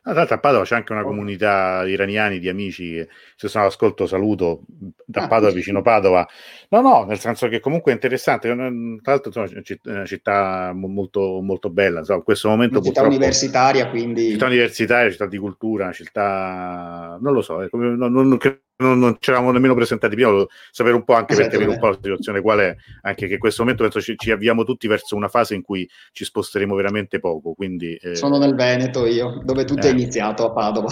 [0.05, 2.97] Tra l'altro a Padova c'è anche una comunità di iraniani, di amici
[3.37, 4.61] se sono all'ascolto saluto
[5.07, 6.29] da ah, Padova, vicino Padova.
[6.69, 8.49] No, no, nel senso che comunque è interessante.
[8.49, 12.01] Tra l'altro insomma, è una città molto, molto bella.
[12.01, 14.33] Insomma, in questo momento una città universitaria, quindi...
[14.33, 17.17] Città universitaria, città di cultura, città...
[17.19, 18.37] Non lo so, non, non,
[18.77, 21.79] non, non ci eravamo nemmeno presentati prima, volevo sapere un po' anche per capire un
[21.79, 24.89] po' la situazione qual è, anche che in questo momento penso ci, ci, avviamo tutti
[24.89, 27.53] verso una fase in cui ci sposteremo veramente poco.
[27.53, 28.17] Quindi, eh...
[28.17, 29.91] Sono nel Veneto io, dove tutto eh.
[29.91, 30.89] è iniziato a Padova.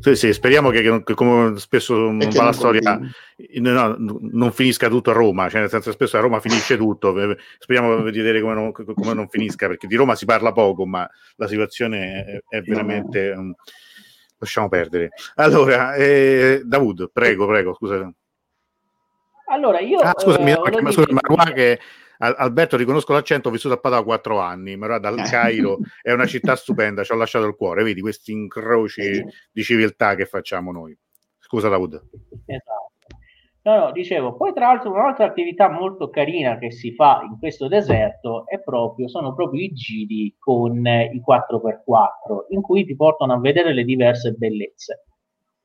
[0.00, 2.98] Sì, sì, speriamo che, che come spesso va la storia,
[3.60, 7.14] no, non finisca tutto a Roma, cioè nel senso spesso a Roma finisce tutto,
[7.58, 11.08] speriamo di vedere come non, come non, finisca, perché di Roma si parla poco, ma
[11.36, 13.32] la situazione è, è veramente...
[13.32, 13.54] No
[14.42, 15.10] lasciamo perdere.
[15.36, 18.12] Allora, eh, Davud, prego, prego, scusa.
[19.46, 19.98] Allora, io...
[20.00, 21.78] Ah, scusami, eh, ma, scusami, ma che
[22.18, 25.22] Alberto, riconosco l'accento, ho vissuto a Padova quattro anni, ma dal eh.
[25.24, 30.14] Cairo è una città stupenda, ci ho lasciato il cuore, vedi questi incroci di civiltà
[30.14, 30.96] che facciamo noi.
[31.38, 32.00] Scusa Davud.
[32.46, 32.91] Esatto.
[33.64, 37.68] No, no, dicevo, poi tra l'altro un'altra attività molto carina che si fa in questo
[37.68, 43.38] deserto è proprio, sono proprio i giri con i 4x4, in cui ti portano a
[43.38, 45.04] vedere le diverse bellezze.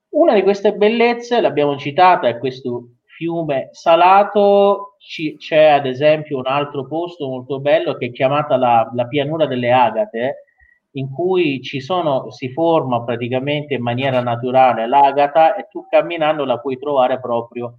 [0.10, 6.45] Una di queste bellezze, l'abbiamo citata, è questo fiume salato, C- c'è ad esempio un
[6.45, 10.43] altro posto molto bello che è chiamata la, la pianura delle Agate,
[10.91, 16.60] in cui ci sono, si forma praticamente in maniera naturale l'agata e tu camminando la
[16.60, 17.77] puoi trovare proprio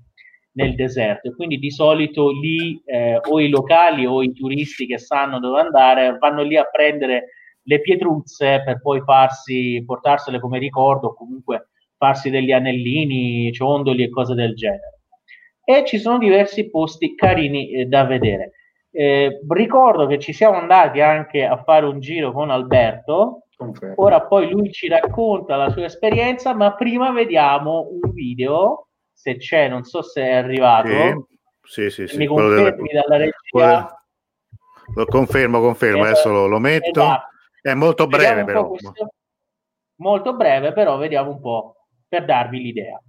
[0.58, 1.32] nel deserto.
[1.34, 6.18] Quindi di solito lì eh, o i locali o i turisti che sanno dove andare
[6.18, 7.26] vanno lì a prendere
[7.62, 14.10] le pietruzze per poi farsi, portarsele come ricordo o comunque farsi degli anellini, ciondoli e
[14.10, 15.00] cose del genere.
[15.64, 18.52] E ci sono diversi posti carini eh, da vedere.
[18.90, 23.44] Eh, ricordo che ci siamo andati anche a fare un giro con Alberto.
[23.96, 28.87] Ora poi lui ci racconta la sua esperienza, ma prima vediamo un video
[29.18, 31.26] se c'è, non so se è arrivato.
[31.62, 32.16] Sì, sì, sì.
[32.16, 34.02] Mi confermi della, dalla regia.
[34.94, 37.00] Lo confermo, confermo, adesso lo, lo metto.
[37.00, 37.28] Esatto.
[37.60, 38.68] È molto breve però.
[38.68, 39.14] Questo,
[39.96, 43.02] molto breve però, vediamo un po' per darvi l'idea.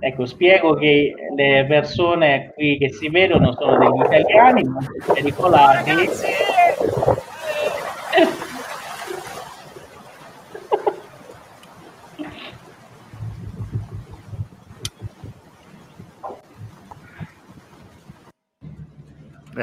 [0.00, 6.47] Ecco, spiego che le persone qui che si vedono sono degli italiani molto pericolati.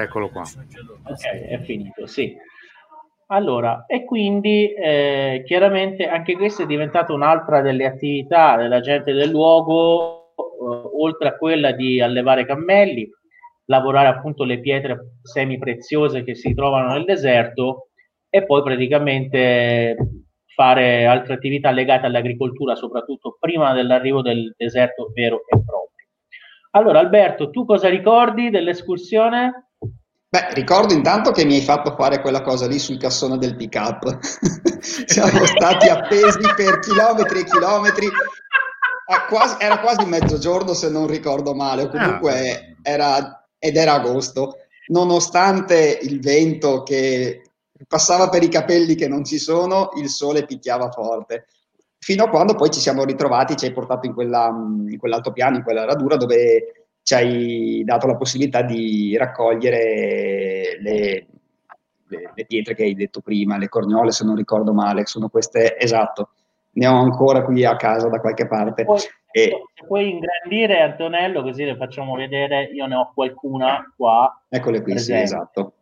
[0.06, 0.44] Eccolo qua.
[0.44, 2.36] Ok, è finito, sì.
[3.28, 9.32] Allora, e quindi eh, chiaramente anche questa è diventata un'altra delle attività della gente del
[9.32, 13.10] luogo, eh, oltre a quella di allevare cammelli,
[13.66, 17.90] lavorare appunto le pietre semi preziose che si trovano nel deserto
[18.30, 19.98] e poi praticamente
[20.54, 26.08] fare altre attività legate all'agricoltura, soprattutto prima dell'arrivo del deserto vero e proprio.
[26.72, 29.72] Allora, Alberto, tu cosa ricordi dell'escursione?
[30.36, 34.20] Beh, ricordo intanto che mi hai fatto fare quella cosa lì sul cassone del pick-up.
[34.84, 38.10] Siamo stati appesi per chilometri e chilometri.
[39.30, 42.60] Quasi, era quasi mezzogiorno se non ricordo male, o comunque ah.
[42.82, 44.58] era, ed era agosto,
[44.88, 47.52] nonostante il vento che
[47.88, 51.46] passava per i capelli che non ci sono, il sole picchiava forte.
[51.98, 55.64] Fino a quando poi ci siamo ritrovati, ci hai portato in, quella, in quell'altopiano, in
[55.64, 61.28] quella radura dove ci hai dato la possibilità di raccogliere le,
[62.08, 65.78] le, le, pietre che hai detto prima, le corniole se non ricordo male, sono queste,
[65.78, 66.30] esatto,
[66.72, 68.86] ne ho ancora qui a casa da qualche parte.
[68.86, 68.98] Poi,
[69.32, 69.68] e...
[69.76, 74.42] Se puoi ingrandire Antonello così le facciamo vedere, io ne ho qualcuna qua.
[74.50, 75.74] Eccole qui, sì, esatto.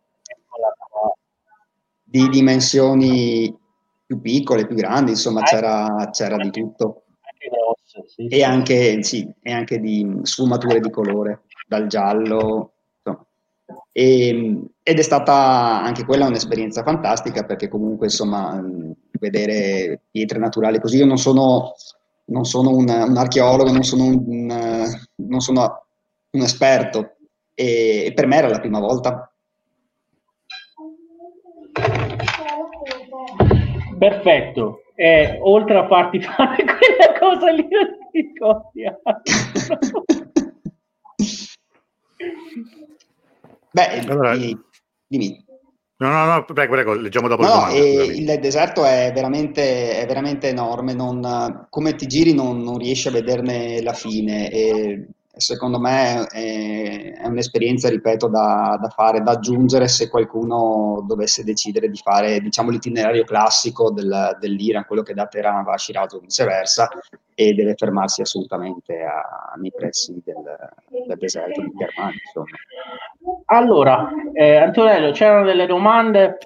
[2.02, 3.58] Di dimensioni
[4.04, 7.03] più piccole, più grandi, insomma ah, c'era, c'era di tutto
[7.84, 8.42] sì, e, sì.
[8.42, 12.70] Anche, sì, e anche di sfumature di colore, dal giallo.
[13.92, 18.60] E, ed è stata anche quella un'esperienza fantastica perché comunque insomma
[19.12, 20.98] vedere pietre naturali così.
[20.98, 21.72] Io non sono,
[22.26, 24.46] non sono un, un, archeologo, non sono un,
[25.14, 25.84] non sono
[26.30, 27.16] un esperto
[27.54, 29.32] e per me era la prima volta.
[33.98, 37.66] Perfetto, eh, oltre a farti fare quella cosa lì,
[38.12, 38.32] ti
[43.72, 45.44] Beh, allora, dimmi.
[45.96, 47.42] No, no, no, prego, prego, leggiamo dopo.
[47.42, 53.08] No, il deserto è veramente, è veramente enorme, non, come ti giri non, non, riesci
[53.08, 54.50] a vederne la fine.
[54.50, 61.44] E secondo me è, è un'esperienza, ripeto, da, da, fare, da aggiungere se qualcuno dovesse
[61.44, 66.12] decidere di fare diciamo, l'itinerario classico del, dell'Iran, quello che da Teheran va a Shiraz
[66.14, 66.88] o viceversa,
[67.34, 70.42] e deve fermarsi assolutamente a, nei pressi del,
[71.06, 72.20] del deserto di Germania.
[73.46, 76.38] Allora, eh, Antonello, c'erano delle domande?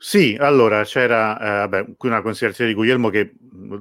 [0.00, 3.32] Sì, allora c'era eh, vabbè, qui una considerazione di Guglielmo che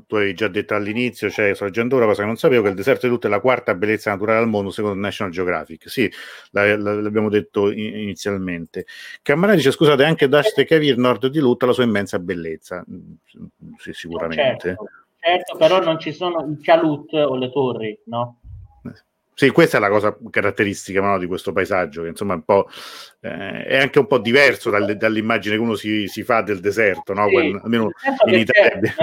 [0.07, 3.05] tu avevi già detto all'inizio, cioè sorgendo ora, cosa che non sapevo, che il deserto
[3.05, 5.87] di Tutta è la quarta bellezza naturale al mondo secondo National Geographic.
[5.87, 6.11] Sì,
[6.51, 8.87] la, la, l'abbiamo detto in, inizialmente.
[9.21, 12.83] Cammarà dice, scusate, anche Daste Cavir, nord di Lut, la sua immensa bellezza.
[12.89, 13.13] Mm,
[13.77, 14.59] sì, sicuramente.
[14.59, 14.89] Certo,
[15.19, 18.39] certo, però non ci sono i Chalut o le torri, no?
[19.39, 22.65] Sì, questa è la cosa caratteristica no, di questo paesaggio, che insomma è, un po',
[23.21, 27.13] eh, è anche un po' diverso dalle, dall'immagine che uno si, si, fa del deserto,
[27.13, 27.27] no?
[27.27, 27.91] Sì, Quel, almeno
[28.25, 28.95] in Italia.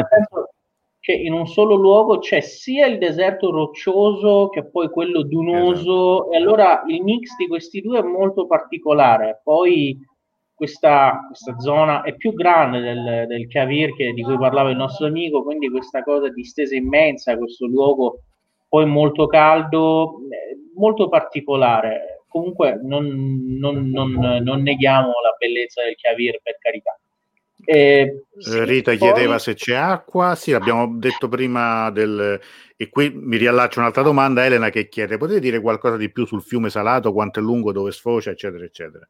[0.99, 6.33] Che in un solo luogo c'è sia il deserto roccioso che poi quello dunoso, esatto.
[6.33, 9.41] e allora il mix di questi due è molto particolare.
[9.45, 9.97] Poi
[10.53, 15.07] questa, questa zona è più grande del, del Cavir che, di cui parlava il nostro
[15.07, 18.23] amico, quindi questa cosa distesa immensa, questo luogo
[18.75, 22.25] poi molto caldo, eh, molto particolare.
[22.27, 23.07] Comunque non,
[23.57, 24.11] non, non,
[24.43, 26.99] non neghiamo la bellezza del Chiavir, per carità.
[27.65, 28.99] Eh, sì, Rita poi...
[28.99, 32.41] chiedeva se c'è acqua, sì, l'abbiamo detto prima del...
[32.77, 36.43] E qui mi riallaccio un'altra domanda, Elena che chiede, potete dire qualcosa di più sul
[36.43, 39.09] fiume salato, quanto è lungo, dove sfocia, eccetera, eccetera?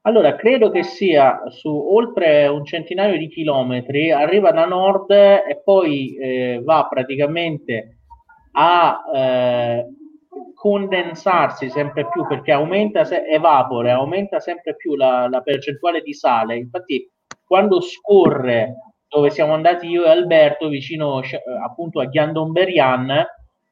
[0.00, 6.16] Allora, credo che sia su oltre un centinaio di chilometri, arriva da nord e poi
[6.16, 7.95] eh, va praticamente
[8.58, 9.86] a eh,
[10.54, 16.56] condensarsi sempre più perché aumenta, se- evapora, aumenta sempre più la, la percentuale di sale.
[16.56, 17.10] Infatti,
[17.44, 23.24] quando scorre dove siamo andati io e Alberto, vicino eh, appunto a Ghiandomberian,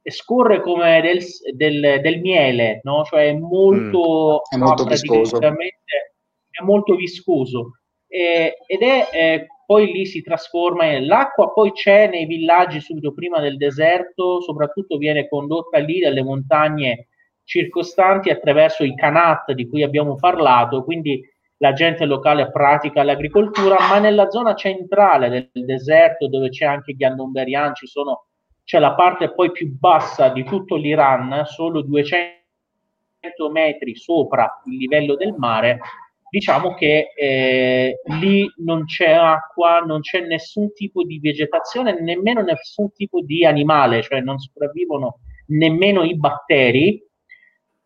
[0.02, 1.20] scorre come del,
[1.56, 3.04] del, del miele, no?
[3.04, 5.40] cioè è molto, mm, è molto viscoso.
[5.40, 7.78] È molto viscoso.
[8.06, 13.12] E, ed è eh, poi lì si trasforma in l'acqua, poi c'è nei villaggi subito
[13.12, 17.08] prima del deserto, soprattutto viene condotta lì dalle montagne
[17.44, 21.22] circostanti attraverso i canat di cui abbiamo parlato, quindi
[21.58, 27.74] la gente locale pratica l'agricoltura, ma nella zona centrale del deserto dove c'è anche Ghandomberian,
[27.74, 28.26] ci sono,
[28.64, 32.42] c'è la parte poi più bassa di tutto l'Iran, solo 200
[33.50, 35.80] metri sopra il livello del mare,
[36.34, 42.92] diciamo che eh, lì non c'è acqua, non c'è nessun tipo di vegetazione, nemmeno nessun
[42.92, 45.20] tipo di animale, cioè non sopravvivono
[45.50, 47.00] nemmeno i batteri.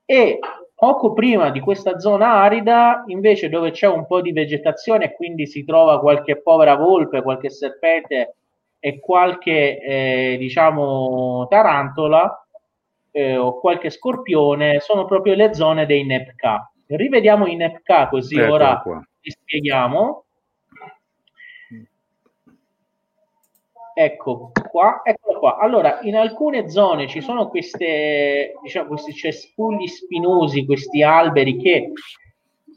[0.07, 0.39] E
[0.75, 5.47] poco prima di questa zona arida, invece, dove c'è un po' di vegetazione e quindi
[5.47, 8.37] si trova qualche povera volpe, qualche serpente
[8.79, 12.47] e qualche, eh, diciamo, tarantola
[13.11, 18.53] eh, o qualche scorpione, sono proprio le zone dei Nepka Rivediamo in FK così ecco
[18.53, 19.07] ora qua.
[19.21, 20.25] vi spieghiamo.
[23.95, 25.59] Ecco qua, ecco qua.
[25.59, 31.93] Allora, in alcune zone ci sono queste, diciamo, questi cespugli spinosi, questi alberi che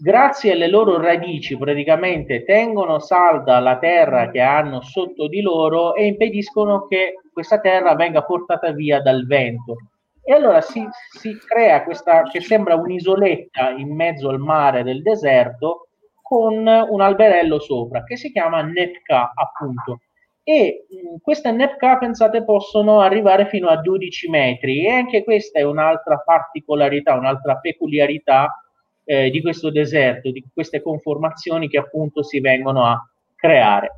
[0.02, 6.08] grazie alle loro radici praticamente tengono salda la terra che hanno sotto di loro e
[6.08, 9.91] impediscono che questa terra venga portata via dal vento.
[10.24, 15.88] E allora si, si crea questa che sembra un'isoletta in mezzo al mare del deserto
[16.22, 20.00] con un alberello sopra che si chiama Nepka appunto
[20.44, 25.64] e mh, queste Nepka pensate possono arrivare fino a 12 metri e anche questa è
[25.64, 28.62] un'altra particolarità, un'altra peculiarità
[29.04, 33.00] eh, di questo deserto, di queste conformazioni che appunto si vengono a
[33.36, 33.98] creare.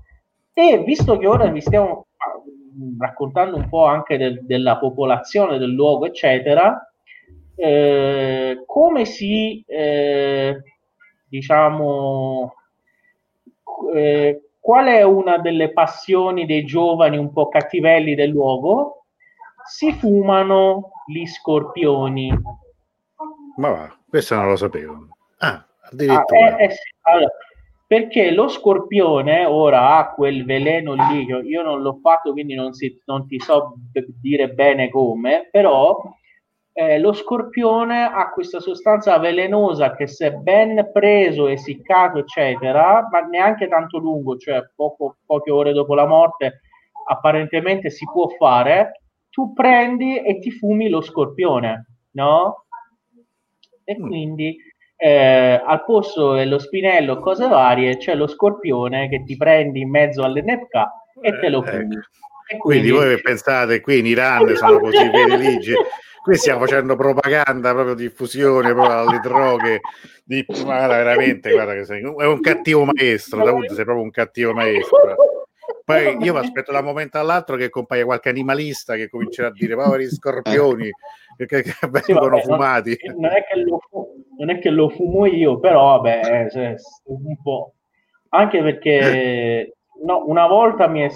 [0.53, 2.07] E visto che ora vi stiamo
[2.97, 6.93] raccontando un po' anche del, della popolazione del luogo, eccetera,
[7.55, 10.61] eh, come si, eh,
[11.27, 12.53] diciamo,
[13.93, 19.05] eh, qual è una delle passioni dei giovani un po' cattivelli del luogo?
[19.65, 22.31] Si fumano gli scorpioni.
[23.57, 25.07] Ma va, questo non lo sapevo.
[25.39, 26.55] Ah, addirittura.
[26.55, 26.95] Ah, eh sì.
[27.01, 27.27] allora,
[27.93, 32.99] perché lo scorpione ora ha quel veleno lì, io non l'ho fatto quindi non, si,
[33.05, 33.75] non ti so
[34.19, 36.01] dire bene come, però
[36.71, 43.67] eh, lo scorpione ha questa sostanza velenosa che se ben preso, essiccato, eccetera, ma neanche
[43.67, 46.61] tanto lungo, cioè poco, poche ore dopo la morte,
[47.07, 52.65] apparentemente si può fare, tu prendi e ti fumi lo scorpione, no?
[53.83, 54.07] E mm.
[54.07, 54.57] quindi
[55.03, 60.23] eh, al posto dello spinello, cose varie, c'è lo scorpione che ti prendi in mezzo
[60.23, 60.73] all'NFK
[61.21, 61.95] e te lo eh, fumi.
[61.95, 65.73] Eh, quindi, quindi voi pensate qui in Iran sono così felici
[66.23, 69.81] qui stiamo facendo propaganda, proprio diffusione proprio alle droghe.
[70.23, 74.53] Di, guarda, veramente, guarda che sei è un cattivo maestro, Davuto, sei proprio un cattivo
[74.53, 75.15] maestro.
[75.83, 79.51] Poi io mi aspetto da un momento all'altro che compaia qualche animalista che comincerà a
[79.51, 80.89] dire poveri scorpioni
[81.35, 82.97] che, che, che vengono sì, vabbè, fumati.
[83.17, 83.81] Non, è lo,
[84.37, 86.75] non, è che lo fumo io, però vabbè, eh,
[87.05, 87.73] un po'.
[88.29, 89.75] Anche perché
[90.05, 91.09] no, una volta mi è,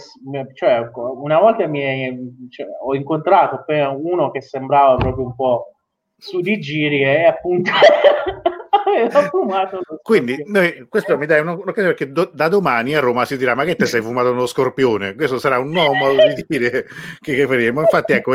[0.53, 2.13] cioè, una volta mi è,
[2.49, 3.63] cioè, ho incontrato
[4.01, 5.71] uno che sembrava proprio un po'
[6.17, 7.69] su di giri e appunto
[10.01, 13.63] quindi noi, questo mi dai un'occasione perché do, da domani a Roma si dirà ma
[13.63, 15.13] che te sei fumato uno scorpione?
[15.15, 16.85] Questo sarà un nuovo modo di dire
[17.19, 17.81] che, che faremo.
[17.81, 18.33] Infatti ecco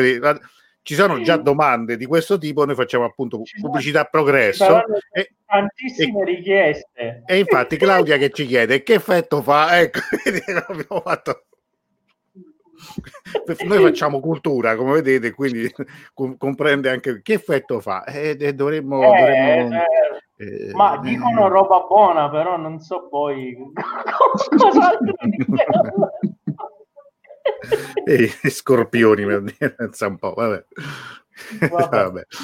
[0.82, 4.82] ci sono già domande di questo tipo, noi facciamo appunto pubblicità progresso.
[5.12, 7.22] E, tantissime e, richieste.
[7.24, 10.00] E infatti Claudia che ci chiede che effetto fa, ecco,
[10.68, 11.44] abbiamo fatto...
[13.64, 15.72] Noi facciamo cultura, come vedete, quindi
[16.12, 18.04] comprende anche che effetto fa.
[18.04, 19.02] E, e dovremmo...
[19.02, 19.86] Eh, dovremmo eh,
[20.42, 23.56] eh, ma dicono roba buona, però non so poi
[24.58, 25.14] cos'altro
[28.04, 29.76] e scorpioni per dire,
[30.06, 30.64] un po', vabbè.
[31.90, 32.26] vabbè.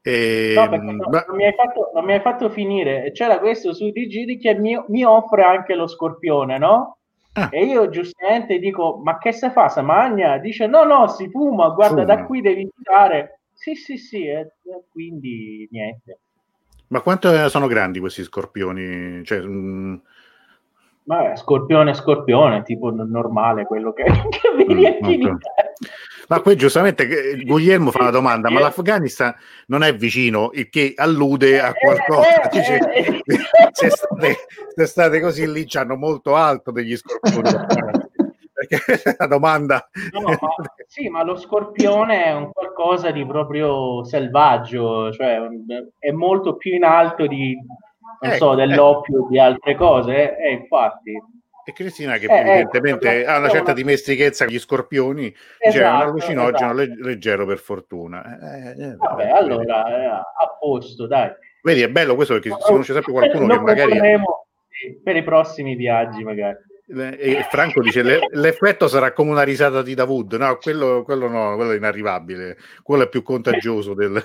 [0.00, 1.24] E, no, non, ma...
[1.28, 3.10] non, mi fatto, non, mi hai fatto, finire.
[3.12, 6.98] C'era questo su Digiri che mi, mi offre anche lo scorpione, no?
[7.34, 7.50] Ah.
[7.52, 9.68] E io giustamente dico: Ma che se fa?
[9.68, 10.38] Se magna?
[10.38, 11.68] Dice: No, no, si fuma.
[11.70, 12.14] Guarda, fuma.
[12.14, 13.40] da qui devi tirare.
[13.52, 14.26] Sì, sì, sì.
[14.26, 14.54] E,
[14.90, 16.20] quindi niente.
[16.88, 19.22] Ma quanto sono grandi questi scorpioni?
[19.24, 19.94] Cioè, mh mm,
[21.08, 25.38] Vabbè, scorpione, scorpione, tipo normale, quello che, che vedi mm, anche in
[26.28, 29.34] Ma qui giustamente Guglielmo fa una domanda, ma l'Afghanistan
[29.68, 32.42] non è vicino, il che allude a qualcosa.
[32.42, 33.42] Eh, Dice, eh, eh.
[33.72, 34.36] se, state,
[34.74, 37.48] se state così lì, c'hanno molto alto degli scorpioni.
[38.52, 39.88] perché la domanda...
[40.12, 40.38] No, ma,
[40.86, 45.38] sì, ma lo scorpione è un qualcosa di proprio selvaggio, cioè
[45.98, 47.56] è molto più in alto di
[48.20, 49.28] non ecco, so, dell'oppio ecco.
[49.28, 51.22] di altre cose, e eh, infatti.
[51.64, 55.88] E Cristina, che eh, evidentemente ecco, ha una certa dimestichezza con gli scorpioni, esatto, cioè
[55.88, 57.04] un allucinogeno esatto.
[57.04, 58.24] leggero per fortuna.
[58.24, 61.30] Eh, eh, eh vabbè, vabbè, allora, eh, a posto, dai.
[61.62, 64.00] Vedi, è bello questo perché si conosce sempre qualcuno che magari...
[65.02, 66.56] Per i prossimi viaggi, magari.
[66.90, 71.72] E Franco dice l'effetto sarà come una risata di Davud no quello, quello no quello
[71.72, 74.22] è inarrivabile quello è più contagioso del...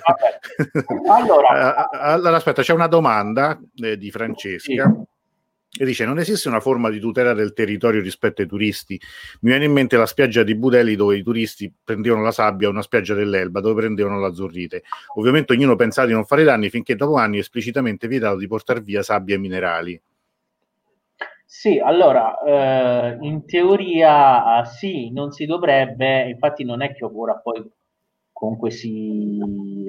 [1.12, 5.82] allora, allora aspetta c'è una domanda eh, di Francesca sì.
[5.82, 8.98] e dice non esiste una forma di tutela del territorio rispetto ai turisti?
[9.40, 12.80] Mi viene in mente la spiaggia di Budelli dove i turisti prendevano la sabbia una
[12.80, 14.84] spiaggia dell'Elba dove prendevano l'azzurrite
[15.16, 18.80] ovviamente ognuno pensava di non fare danni finché dopo anni è esplicitamente vietato di portare
[18.80, 20.00] via sabbia e minerali
[21.56, 27.36] sì, allora, eh, in teoria uh, sì, non si dovrebbe, infatti non è che ora
[27.36, 27.64] poi
[28.32, 29.38] comunque si,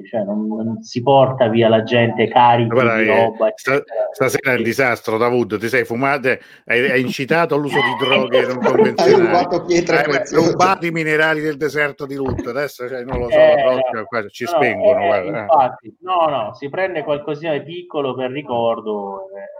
[0.08, 3.52] cioè non, non si porta via la gente carica Guarda, di roba.
[3.56, 6.28] Sta, stasera è un disastro, Davud, ti sei fumato,
[6.66, 9.12] hai, hai incitato all'uso di droghe non convenzionali.
[9.12, 13.28] Hai rubato pietre hai rubato i minerali del deserto di Lutto, adesso cioè, non lo
[13.28, 13.56] so, eh,
[13.90, 15.14] droghe, ci no, spengono.
[15.14, 19.24] Eh, infatti, no, no, si prende qualcosina di piccolo per ricordo.
[19.36, 19.55] Eh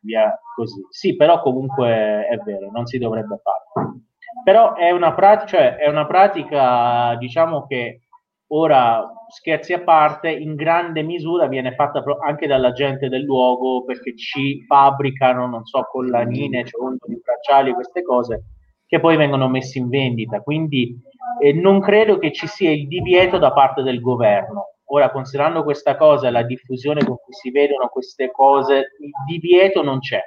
[0.00, 0.80] via così.
[0.90, 4.00] Sì, però comunque è vero, non si dovrebbe fare.
[4.44, 8.02] Però è una, pratica, cioè è una pratica, diciamo che
[8.48, 14.16] ora, scherzi a parte, in grande misura viene fatta anche dalla gente del luogo perché
[14.16, 18.44] ci fabbricano, non so, collanine, cioè di bracciali, queste cose
[18.86, 20.40] che poi vengono messe in vendita.
[20.40, 20.96] Quindi
[21.40, 25.96] eh, non credo che ci sia il divieto da parte del governo Ora, considerando questa
[25.96, 30.20] cosa, la diffusione con cui si vedono queste cose, il divieto non c'è.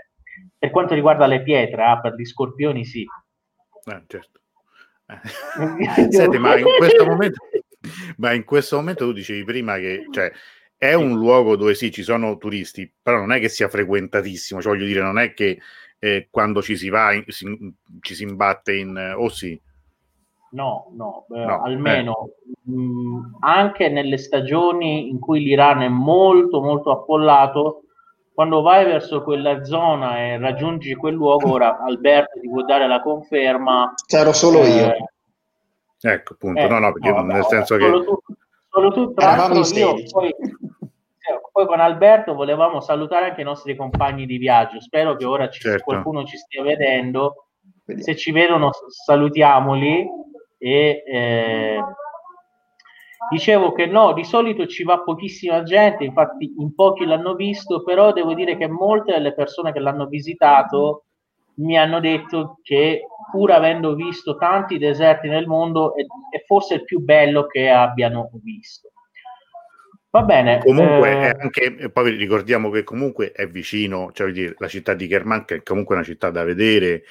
[0.58, 3.02] Per quanto riguarda le pietre, ah, per gli scorpioni sì.
[3.86, 4.40] Eh, certo.
[5.96, 6.12] Eh.
[6.12, 7.46] Senti, ma in questo momento,
[8.18, 10.32] ma in questo momento tu dicevi prima che cioè,
[10.78, 14.72] è un luogo dove sì, ci sono turisti, però non è che sia frequentatissimo, cioè,
[14.72, 15.60] voglio dire, non è che
[16.00, 17.46] eh, quando ci si va in, si,
[18.00, 18.96] ci si imbatte in...
[19.18, 19.60] o oh, sì,
[20.54, 22.72] No, no, eh, no almeno eh.
[22.72, 27.86] mh, anche nelle stagioni in cui l'Iran è molto molto affollato,
[28.34, 33.02] quando vai verso quella zona e raggiungi quel luogo, ora Alberto ti può dare la
[33.02, 33.94] conferma.
[34.06, 34.94] C'ero solo eh, io.
[36.02, 38.06] Ecco, appunto, eh, no, no, perché no, nel senso solo che...
[38.06, 38.22] Tu,
[38.70, 40.36] solo tu, tra l'altro, io poi,
[41.52, 44.80] poi, con Alberto volevamo salutare anche i nostri compagni di viaggio.
[44.82, 45.84] Spero che ora ci, certo.
[45.84, 47.48] qualcuno ci stia vedendo.
[47.86, 50.22] Se ci vedono, salutiamoli
[50.64, 51.04] e...
[51.06, 51.80] Eh,
[53.30, 58.12] Dicevo che no, di solito ci va pochissima gente, infatti in pochi l'hanno visto, però
[58.12, 61.06] devo dire che molte delle persone che l'hanno visitato
[61.56, 66.84] mi hanno detto che pur avendo visto tanti deserti nel mondo è, è forse il
[66.84, 68.92] più bello che abbiano visto.
[70.10, 70.60] Va bene.
[70.60, 71.36] Comunque, eh...
[71.40, 75.64] anche, poi ricordiamo che comunque è vicino, cioè dire, la città di Kerman, che è
[75.64, 77.04] comunque una città da vedere,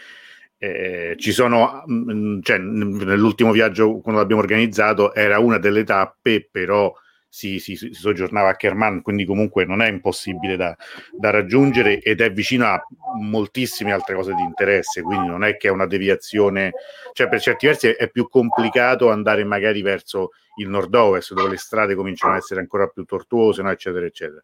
[0.64, 6.48] eh, ci sono, mh, mm, cioè, nell'ultimo viaggio quando l'abbiamo organizzato era una delle tappe,
[6.48, 6.94] però
[7.28, 10.76] si, si, si soggiornava a Kerman, quindi comunque non è impossibile da,
[11.18, 12.80] da, raggiungere ed è vicino a
[13.20, 16.74] moltissime altre cose di interesse, quindi non è che è una deviazione,
[17.12, 21.57] cioè per certi versi è, è più complicato andare magari verso il nord-ovest, dove le
[21.57, 23.70] strade cominciano ad essere ancora più tortuose, no?
[23.70, 24.42] eccetera, eccetera.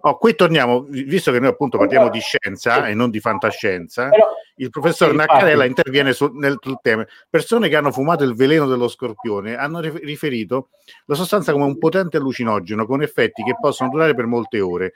[0.00, 4.10] Oh, qui torniamo, visto che noi appunto parliamo di scienza e non di fantascienza,
[4.56, 7.06] il professor Naccarella interviene su, nel, sul tema.
[7.28, 10.68] Persone che hanno fumato il veleno dello scorpione hanno riferito
[11.06, 14.92] la sostanza come un potente allucinogeno con effetti che possono durare per molte ore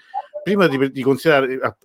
[0.47, 1.05] prima di, di,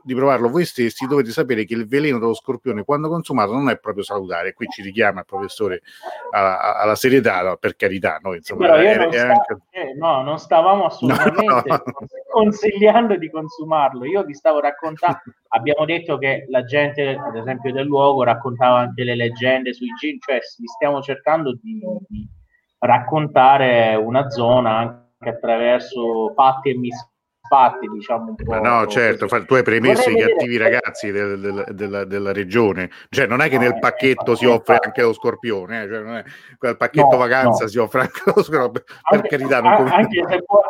[0.04, 3.80] di, provarlo voi stessi dovete sapere che il veleno dello scorpione quando consumato non è
[3.80, 5.82] proprio salutare qui ci richiama il professore
[6.30, 9.58] alla, alla serietà no, per carità no, insomma, Però io non, anche...
[9.72, 11.84] eh, no, non stavamo assolutamente no, no.
[12.30, 17.88] consigliando di consumarlo io vi stavo raccontando abbiamo detto che la gente ad esempio del
[17.88, 22.30] luogo raccontava anche le leggende sui gin cioè stiamo cercando di, di
[22.78, 27.10] raccontare una zona anche attraverso fatti e misfatti
[27.52, 28.62] fatti, diciamo un po'.
[28.62, 29.46] no, certo, così.
[29.46, 30.80] tu hai premesso Vorrei i cattivi vedere...
[30.80, 34.78] ragazzi del, del, della, della, regione, cioè non è che no, nel pacchetto si offre
[34.82, 35.88] anche lo scorpione, eh?
[35.90, 36.24] cioè non è
[36.58, 37.70] quel pacchetto no, vacanza no.
[37.70, 39.60] si offre anche lo scorpione, per carità.
[39.60, 40.62] Non anche se poi,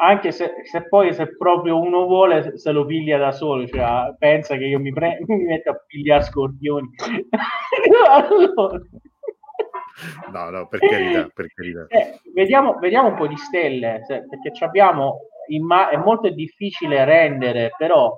[0.00, 4.56] anche se, se, poi se proprio uno vuole se lo piglia da solo, cioè pensa
[4.56, 6.90] che io mi, pre- mi metto a pigliare scorpioni.
[8.10, 8.80] allora...
[10.32, 11.86] No, no, per carità, per carità.
[11.86, 18.16] Eh, vediamo, vediamo, un po' di stelle, perché abbiamo imma- è molto difficile rendere, però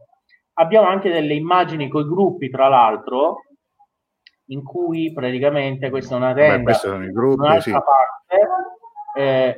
[0.55, 3.43] abbiamo anche delle immagini con i gruppi, tra l'altro,
[4.47, 7.71] in cui praticamente questa è una tenda, Beh, sono i gruppi, sì.
[7.71, 8.49] parte,
[9.17, 9.57] eh,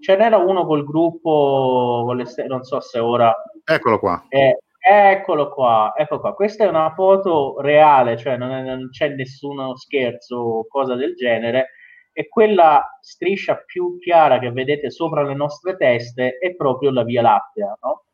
[0.00, 2.14] ce n'era uno col gruppo,
[2.48, 3.34] non so se ora...
[3.64, 4.24] Eccolo qua.
[4.28, 6.34] Eh, eccolo qua, ecco qua.
[6.34, 11.14] Questa è una foto reale, cioè non, è, non c'è nessuno scherzo o cosa del
[11.14, 11.70] genere
[12.16, 17.20] e quella striscia più chiara che vedete sopra le nostre teste è proprio la Via
[17.20, 18.04] Lattea, no?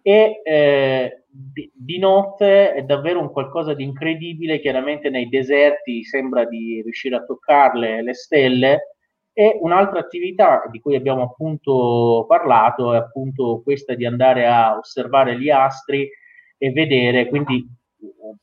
[0.00, 6.44] E eh, di, di, notte è davvero un qualcosa di incredibile, chiaramente nei deserti sembra
[6.46, 8.96] di riuscire a toccarle le stelle
[9.32, 15.38] e un'altra attività di cui abbiamo appunto parlato è appunto questa di andare a osservare
[15.38, 16.08] gli astri
[16.56, 17.66] e vedere, quindi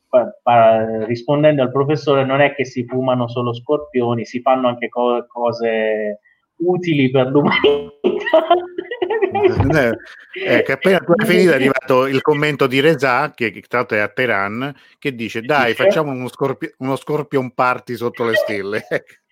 [0.08, 4.88] pa- pa- rispondendo al professore, non è che si fumano solo scorpioni, si fanno anche
[4.88, 6.20] co- cose
[6.56, 7.92] utili per l'umanità.
[10.34, 13.78] eh, che appena tu hai finito è arrivato il commento di Reza, che, che tra
[13.78, 18.34] l'altro è a Teheran, che dice dai facciamo uno, scorpio- uno scorpion party sotto le
[18.34, 18.84] stelle.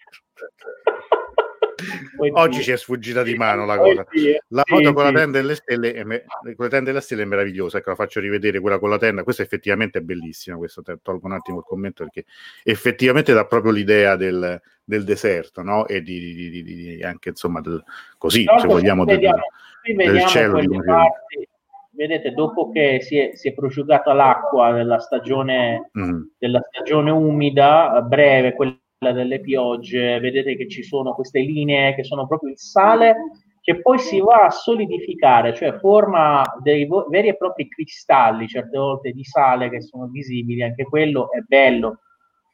[2.33, 4.07] Oggi ci è sfuggita di mano la cosa.
[4.49, 6.25] La foto sì, con la tenda delle stelle, è me-
[6.57, 7.79] con le tende delle stelle è meravigliosa.
[7.79, 9.23] Ecco, la faccio rivedere quella con la tenda.
[9.23, 10.57] Questa effettivamente è bellissima.
[10.57, 12.25] Questo tolgo un attimo il commento perché
[12.63, 15.87] effettivamente dà proprio l'idea del, del deserto, no?
[15.87, 17.83] E di, di, di, di anche insomma del,
[18.19, 19.39] così, se vogliamo, vediamo,
[19.83, 20.55] del, del cielo.
[20.55, 21.49] Parti,
[21.93, 26.23] vedete, dopo che si è, si è prosciugata l'acqua della stagione, mm.
[26.39, 32.27] della stagione umida, breve, quella delle piogge, vedete che ci sono queste linee che sono
[32.27, 33.17] proprio il sale
[33.63, 38.77] che poi si va a solidificare, cioè forma dei vo- veri e propri cristalli, certe
[38.77, 42.01] volte di sale che sono visibili, anche quello è bello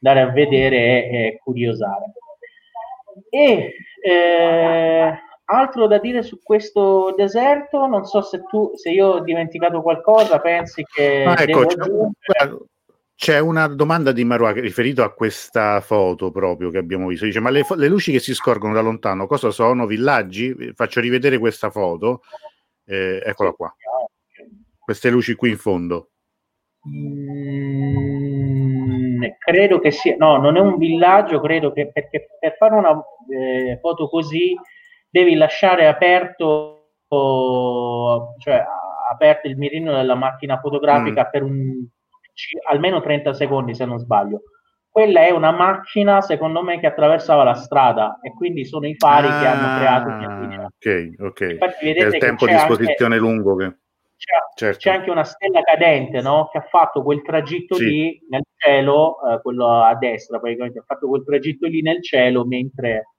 [0.01, 2.13] andare a vedere e, e curiosare.
[3.29, 9.19] E eh, altro da dire su questo deserto, non so se tu, se io ho
[9.19, 11.23] dimenticato qualcosa, pensi che...
[11.23, 11.65] Ah, ecco,
[13.17, 17.25] c'è una domanda di Marua riferito a questa foto proprio che abbiamo visto.
[17.25, 19.87] Dice: Ma le, le, luci che si scorgono da lontano cosa sono?
[19.87, 20.55] Villaggi?
[20.75, 22.21] Faccio rivedere questa foto.
[22.85, 23.75] Eh, eccola qua.
[24.77, 26.11] Queste luci qui in fondo.
[26.87, 27.63] Mm,
[29.39, 31.41] credo che sia, no, non è un villaggio.
[31.41, 34.53] Credo che perché per fare una eh, foto così
[35.09, 36.91] devi lasciare aperto,
[38.37, 38.63] cioè
[39.09, 41.31] aperto il mirino della macchina fotografica mm.
[41.31, 41.87] per un,
[42.69, 44.41] almeno 30 secondi se non sbaglio.
[44.89, 49.27] Quella è una macchina, secondo me, che attraversava la strada e quindi sono i fari
[49.27, 50.09] ah, che hanno creato
[50.65, 51.41] Ok, ok.
[51.51, 53.75] Infatti, è il tempo di esposizione anche, lungo che...
[54.17, 54.79] C'è, certo.
[54.79, 56.49] c'è, anche una stella cadente no?
[56.51, 57.85] che ha fatto quel tragitto sì.
[57.85, 62.43] lì nel cielo, eh, quello a destra praticamente, ha fatto quel tragitto lì nel cielo
[62.43, 63.13] mentre,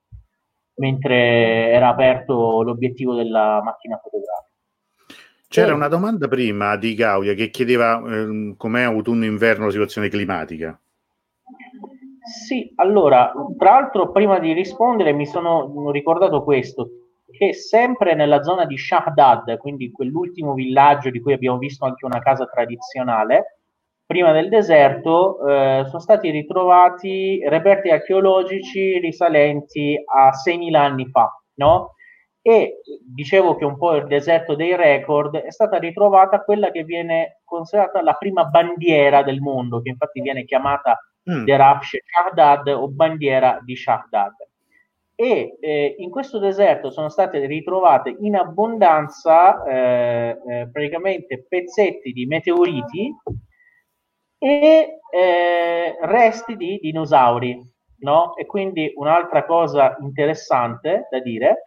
[0.75, 4.48] mentre era aperto l'obiettivo della macchina fotografica.
[5.51, 10.79] C'era una domanda prima di Gaudia che chiedeva eh, com'è autunno-inverno la situazione climatica.
[12.21, 16.89] Sì, allora, tra l'altro prima di rispondere mi sono ricordato questo,
[17.31, 22.19] che sempre nella zona di Shahdad, quindi quell'ultimo villaggio di cui abbiamo visto anche una
[22.19, 23.57] casa tradizionale,
[24.05, 31.95] prima del deserto eh, sono stati ritrovati reperti archeologici risalenti a 6.000 anni fa, no?
[32.49, 37.41] E dicevo che un po' il deserto dei record è stata ritrovata quella che viene
[37.43, 40.97] considerata la prima bandiera del mondo, che infatti viene chiamata
[41.29, 41.43] mm.
[41.43, 44.33] Derafsh Shahdad o bandiera di Shahdad.
[45.13, 52.25] E eh, in questo deserto sono state ritrovate in abbondanza eh, eh, praticamente pezzetti di
[52.25, 53.15] meteoriti
[54.39, 57.61] e eh, resti di dinosauri,
[57.99, 58.35] no?
[58.37, 61.61] E quindi un'altra cosa interessante da dire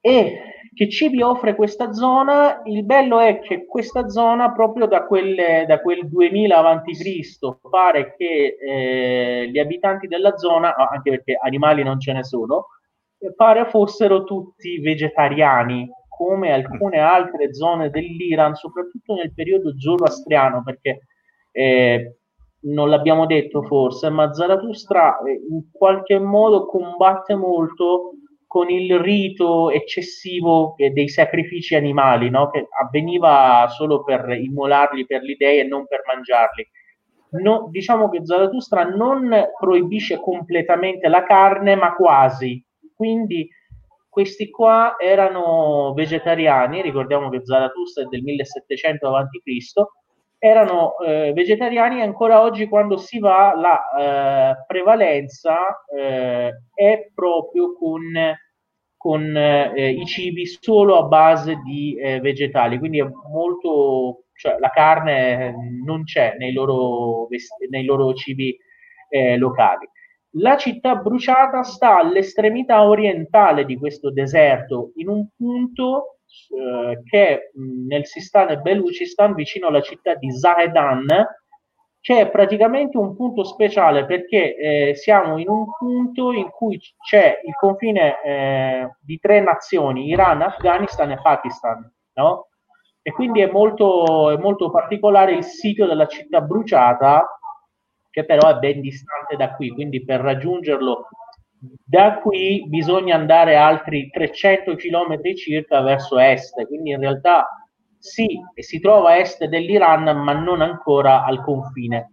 [0.00, 0.40] e
[0.74, 2.60] che cibi offre questa zona?
[2.64, 8.56] Il bello è che questa zona, proprio da, quelle, da quel 2000 a.C., pare che
[8.60, 12.66] eh, gli abitanti della zona, anche perché animali non ce ne sono,
[13.34, 21.06] pare fossero tutti vegetariani, come alcune altre zone dell'Iran, soprattutto nel periodo zoroastriano, perché
[21.52, 22.18] eh,
[22.66, 28.12] non l'abbiamo detto forse, ma Zarathustra eh, in qualche modo combatte molto
[28.56, 32.48] con il rito eccessivo dei sacrifici animali, no?
[32.48, 36.66] che avveniva solo per immolarli per gli dei e non per mangiarli.
[37.42, 39.30] No, diciamo che Zarathustra non
[39.60, 42.64] proibisce completamente la carne, ma quasi.
[42.94, 43.46] Quindi
[44.08, 49.40] questi qua erano vegetariani, ricordiamo che Zarathustra è del 1700 a.C.,
[50.38, 57.74] erano eh, vegetariani e ancora oggi quando si va la eh, prevalenza eh, è proprio
[57.74, 58.02] con,
[59.06, 64.70] con eh, i cibi solo a base di eh, vegetali, quindi è molto, cioè, la
[64.70, 65.54] carne
[65.84, 67.28] non c'è nei loro,
[67.70, 68.58] nei loro cibi
[69.08, 69.88] eh, locali.
[70.38, 76.18] La città bruciata sta all'estremità orientale di questo deserto, in un punto
[76.50, 77.52] eh, che
[77.86, 81.06] nel Sistan e Belucistan, vicino alla città di Zahedan,
[82.06, 87.52] c'è praticamente un punto speciale perché eh, siamo in un punto in cui c'è il
[87.56, 92.46] confine eh, di tre nazioni, Iran, Afghanistan e Pakistan, no?
[93.02, 97.26] E quindi è molto, è molto particolare il sito della città bruciata,
[98.08, 101.08] che però è ben distante da qui, quindi per raggiungerlo
[101.84, 107.48] da qui bisogna andare altri 300 km circa verso est, quindi in realtà
[107.98, 112.10] sì, si trova a est dell'Iran, ma non ancora al confine.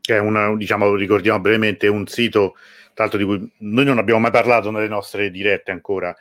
[0.00, 2.54] Che è una, diciamo, ricordiamo brevemente, un sito,
[2.94, 6.14] tra l'altro di cui noi non abbiamo mai parlato nelle nostre dirette ancora,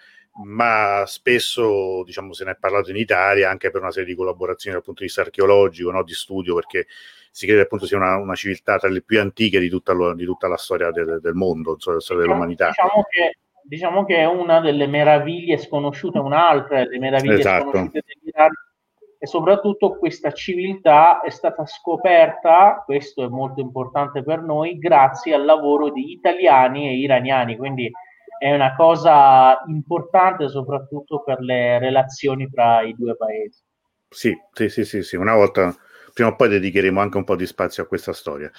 [0.44, 4.76] ma spesso diciamo, se ne è parlato in Italia anche per una serie di collaborazioni
[4.76, 6.04] dal punto di vista archeologico, no?
[6.04, 6.88] di studio, perché
[7.32, 10.26] si crede appunto sia una, una, civiltà tra le più antiche di tutta, lo, di
[10.26, 12.68] tutta la storia del, del mondo, insomma, la storia diciamo, dell'umanità.
[12.68, 13.38] Diciamo che,
[13.70, 17.70] diciamo che, è una delle meraviglie sconosciute, un'altra delle meraviglie esatto.
[17.70, 18.50] sconosciute dell'Iran
[19.20, 25.46] e soprattutto questa civiltà è stata scoperta, questo è molto importante per noi, grazie al
[25.46, 27.92] lavoro di italiani e iraniani, quindi
[28.40, 33.62] è una cosa importante soprattutto per le relazioni tra i due paesi.
[34.10, 35.16] Sì, sì, sì, sì, sì.
[35.16, 35.76] una volta
[36.20, 38.52] prima o poi dedicheremo anche un po' di spazio a questa storia.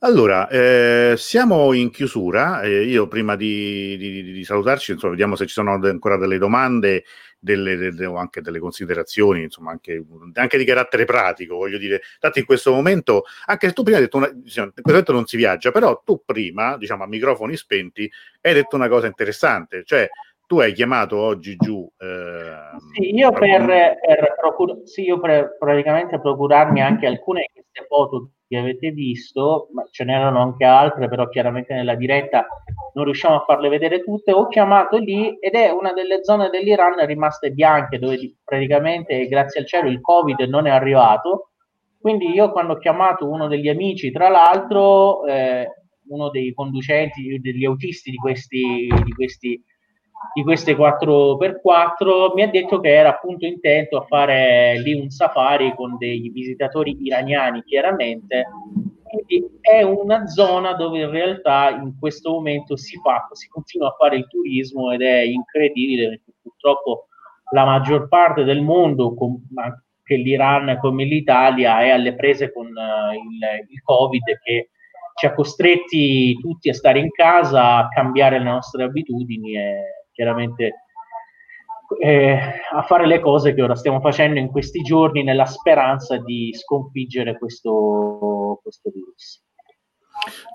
[0.00, 2.60] Allora, eh, siamo in chiusura.
[2.60, 7.04] Eh, io prima di, di, di, salutarci, insomma, vediamo se ci sono ancora delle domande
[7.38, 10.04] delle, delle, o anche delle considerazioni, insomma, anche,
[10.34, 12.02] anche, di carattere pratico, voglio dire.
[12.18, 15.12] Tanto in questo momento, anche se tu prima hai detto, una, diciamo, in questo momento
[15.12, 18.10] non si viaggia, però tu prima, diciamo, a microfoni spenti,
[18.42, 20.06] hai detto una cosa interessante, cioè
[20.46, 21.88] tu hai chiamato oggi giù.
[21.98, 27.86] Eh, sì, io per, per, procur- sì, io per praticamente procurarmi anche alcune di queste
[27.88, 32.46] foto che avete visto, ma ce n'erano anche altre, però chiaramente nella diretta
[32.94, 34.32] non riusciamo a farle vedere tutte.
[34.32, 39.66] Ho chiamato lì ed è una delle zone dell'Iran rimaste bianche, dove praticamente, grazie al
[39.66, 41.50] cielo, il Covid non è arrivato.
[42.00, 45.68] Quindi io quando ho chiamato uno degli amici, tra l'altro, eh,
[46.08, 49.60] uno dei conducenti, degli autisti di questi, di questi
[50.34, 55.74] di queste 4x4, mi ha detto che era appunto intento a fare lì un safari
[55.74, 58.44] con dei visitatori iraniani, chiaramente.
[59.02, 63.96] Quindi è una zona dove in realtà in questo momento si fa, si continua a
[63.98, 67.06] fare il turismo ed è incredibile perché purtroppo
[67.52, 69.14] la maggior parte del mondo,
[69.54, 74.70] anche l'Iran come l'Italia, è alle prese con uh, il, il Covid che
[75.14, 80.72] ci ha costretti tutti a stare in casa, a cambiare le nostre abitudini e chiaramente
[82.00, 82.38] eh,
[82.72, 87.38] a fare le cose che ora stiamo facendo in questi giorni nella speranza di sconfiggere
[87.38, 89.44] questo, questo virus.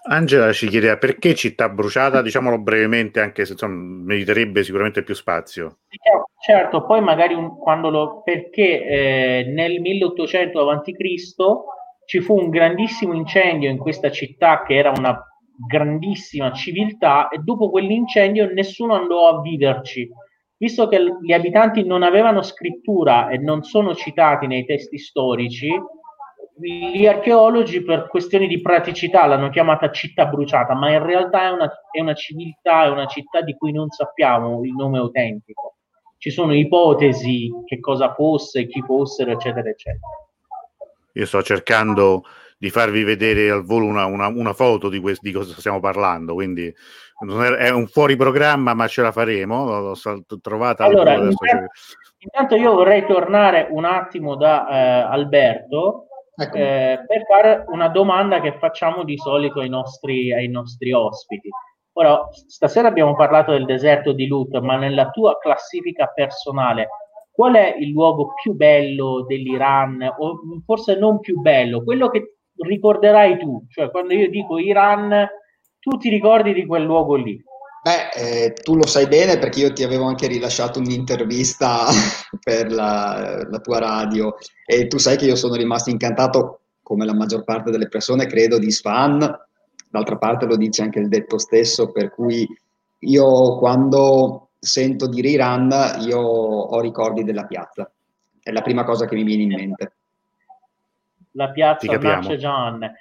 [0.10, 5.78] Angela ci chiedeva perché città bruciata, diciamolo brevemente, anche se insomma, meriterebbe sicuramente più spazio.
[6.44, 10.94] Certo, poi magari un, quando lo perché eh, nel 1800 a.C
[12.06, 15.31] ci fu un grandissimo incendio in questa città che era una
[15.68, 20.10] grandissima civiltà e dopo quell'incendio nessuno andò a viverci.
[20.58, 25.72] Visto che gli abitanti non avevano scrittura e non sono citati nei testi storici,
[26.62, 31.72] gli archeologi per questioni di praticità l'hanno chiamata città bruciata, ma in realtà è una,
[31.90, 35.78] è una civiltà, è una città di cui non sappiamo il nome autentico.
[36.18, 40.08] Ci sono ipotesi che cosa fosse, chi fossero, eccetera, eccetera.
[41.14, 42.24] Io sto cercando
[42.62, 46.36] di farvi vedere al volo una, una, una foto di, questo, di, cosa stiamo parlando,
[46.36, 46.72] quindi
[47.58, 49.66] è un fuori programma, ma ce la faremo.
[49.66, 49.96] L'ho
[50.40, 50.84] trovata.
[50.84, 51.72] Allora, intanto,
[52.20, 56.06] intanto, io vorrei tornare un attimo da eh, Alberto
[56.36, 56.56] ecco.
[56.56, 61.50] eh, per fare una domanda che facciamo di solito ai nostri, ai nostri ospiti.
[61.94, 66.90] Ora, stasera abbiamo parlato del deserto di Lut, ma nella tua classifica personale,
[67.32, 73.38] qual è il luogo più bello dell'Iran, o forse non più bello, quello che ricorderai
[73.38, 75.28] tu, cioè quando io dico Iran,
[75.80, 77.42] tu ti ricordi di quel luogo lì.
[77.84, 81.88] Beh, eh, tu lo sai bene perché io ti avevo anche rilasciato un'intervista
[82.40, 84.36] per la, la, tua radio
[84.68, 88.60] e tu sai che io sono rimasto incantato, come la maggior parte delle persone, credo,
[88.60, 89.20] di Sfan.
[89.90, 92.48] D'altra parte lo dice anche il detto stesso, per cui
[93.00, 97.92] io quando sento dire Iran, io ho ricordi della piazza.
[98.40, 99.94] È la prima cosa che mi viene in mente.
[101.34, 102.84] La piazza Nachejan.
[102.84, 102.92] E,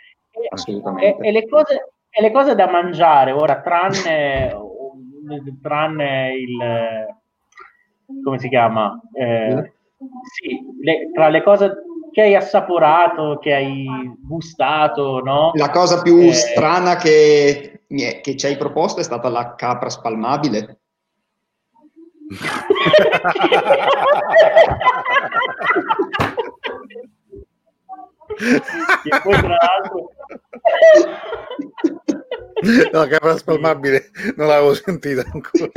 [0.49, 1.23] Assolutamente.
[1.23, 4.57] E, e, le cose, e, le cose, da mangiare, ora, tranne,
[5.61, 6.59] tranne il...
[8.23, 9.01] come si chiama?
[9.13, 9.73] Eh,
[10.35, 13.87] sì, le, tra le cose che hai assaporato, che hai
[14.21, 15.53] gustato, no?
[15.55, 20.79] La cosa più eh, strana che, che ci hai proposto è stata la capra spalmabile
[28.41, 30.11] che poi tra l'altro
[32.93, 35.71] no capra spalmabile non l'avevo sentita ancora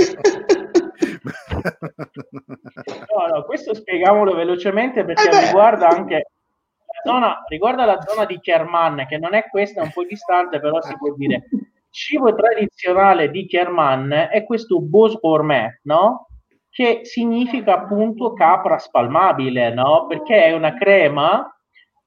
[3.13, 8.39] no, no, questo spieghiamolo velocemente perché eh riguarda anche la zona, riguarda la zona di
[8.39, 11.47] Kerman che non è questa, è un po' distante però si può dire
[11.89, 16.27] cibo tradizionale di Kerman è questo Bos Gourmet, no?
[16.73, 20.07] che significa appunto capra spalmabile, no?
[20.07, 21.52] Perché è una crema,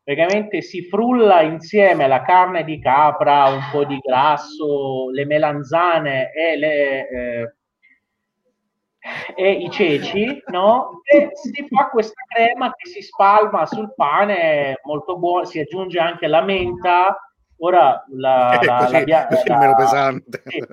[0.07, 6.57] praticamente si frulla insieme la carne di capra, un po' di grasso, le melanzane e,
[6.57, 7.55] le, eh,
[9.35, 11.01] e i ceci, no?
[11.03, 16.29] E si fa questa crema che si spalma sul pane, molto buona, si aggiunge anche
[16.29, 17.19] la menta.
[17.59, 20.43] Ora la, la, così, la, così la, meno pesante.
[20.47, 20.65] Sì.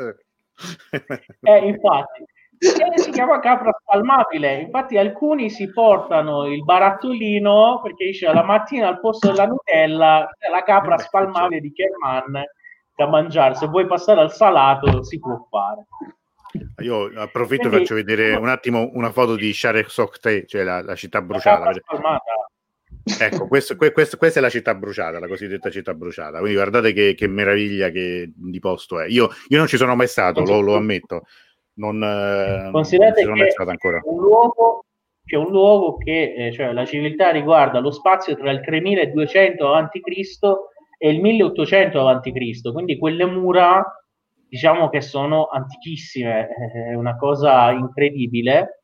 [1.41, 2.23] Eh, infatti,
[2.63, 4.61] e si chiama capra spalmabile.
[4.61, 10.49] Infatti, alcuni si portano il barattolino perché dice la mattina al posto della Nutella c'è
[10.49, 12.41] la capra spalmabile di Kerman
[12.95, 13.55] da mangiare.
[13.55, 15.85] Se vuoi passare al salato, si può fare.
[16.83, 20.95] Io approfitto e faccio vedere un attimo una foto di Sharek Sokte, cioè la, la
[20.95, 21.71] città bruciata.
[21.71, 22.21] La
[23.19, 26.37] ecco, questo, questo, questa è la città bruciata, la cosiddetta città bruciata.
[26.37, 29.07] Quindi guardate che, che meraviglia che, di posto è.
[29.07, 31.23] Io, io, non ci sono mai stato, lo, lo ammetto
[31.75, 34.01] non, eh, Considerate non che ancora.
[34.03, 34.85] Un luogo,
[35.25, 39.99] c'è un luogo che, eh, cioè la civiltà riguarda lo spazio tra il 3200 a.C.
[40.97, 43.83] e il 1800 a.C., quindi quelle mura
[44.53, 48.83] diciamo che sono antichissime, è una cosa incredibile.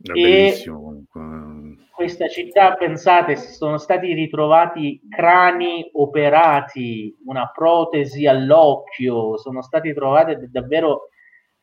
[0.00, 1.84] È bellissimo comunque.
[1.94, 11.10] Questa città, pensate, sono stati ritrovati crani operati, una protesi all'occhio, sono stati trovati davvero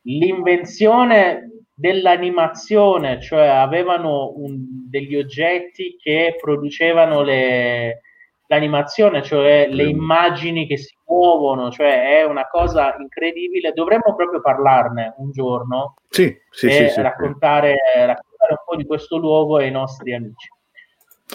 [0.02, 8.02] l'invenzione dell'animazione, cioè avevano un, degli oggetti che producevano le,
[8.46, 13.72] l'animazione, cioè le immagini che si muovono, cioè è una cosa incredibile.
[13.72, 19.16] Dovremmo proprio parlarne un giorno sì, sì, e sì, raccontare, raccontare un po' di questo
[19.16, 20.48] luogo ai nostri amici.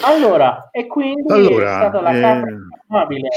[0.02, 2.56] Allora, e quindi allora, è stata la eh, capra
[2.88, 3.28] amabile.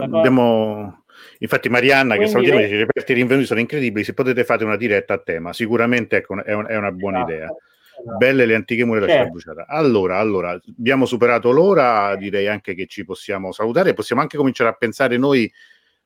[0.00, 1.01] Abbiamo,
[1.38, 4.76] infatti Marianna Quindi che salutiamo dice i reperti rinvenuti sono incredibili, se potete fate una
[4.76, 7.44] diretta a tema, sicuramente ecco, è, un- è una buona Esatto, idea.
[7.46, 8.16] esatto.
[8.16, 9.30] Belle le antiche mura della Certo.
[9.30, 9.66] bruciata.
[9.66, 14.74] Allora, allora, abbiamo superato l'ora, direi anche che ci possiamo salutare, possiamo anche cominciare a
[14.74, 15.50] pensare noi,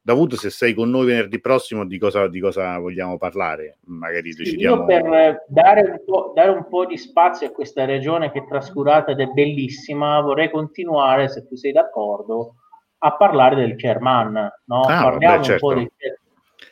[0.01, 3.79] Davud, se sei con noi venerdì prossimo, di cosa, di cosa vogliamo parlare.
[3.87, 4.77] Magari Sì, decidiamo.
[4.77, 9.11] Io per dare un, dare un po' di spazio a questa regione che è trascurata
[9.13, 12.55] ed è bellissima, vorrei continuare, se tu sei d'accordo,
[12.99, 14.51] a parlare del Kerman.
[14.65, 14.81] No?
[14.83, 15.67] Ah, Parliamo vabbè, certo.
[15.67, 15.91] un po' del,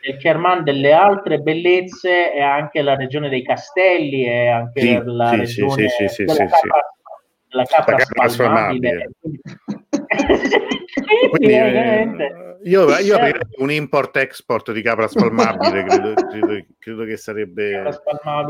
[0.01, 5.29] del Kerman, delle altre bellezze e anche la regione dei castelli e anche Sì, la
[5.29, 6.81] sì, regione sì, sì, sì, della sì, capra,
[7.49, 9.11] della capra La capra spalmabile.
[11.31, 12.09] Quindi, eh,
[12.64, 13.14] io, io certo.
[13.14, 17.83] aprirei un import-export di capra spalmabile, credo, credo- credo che sarebbe...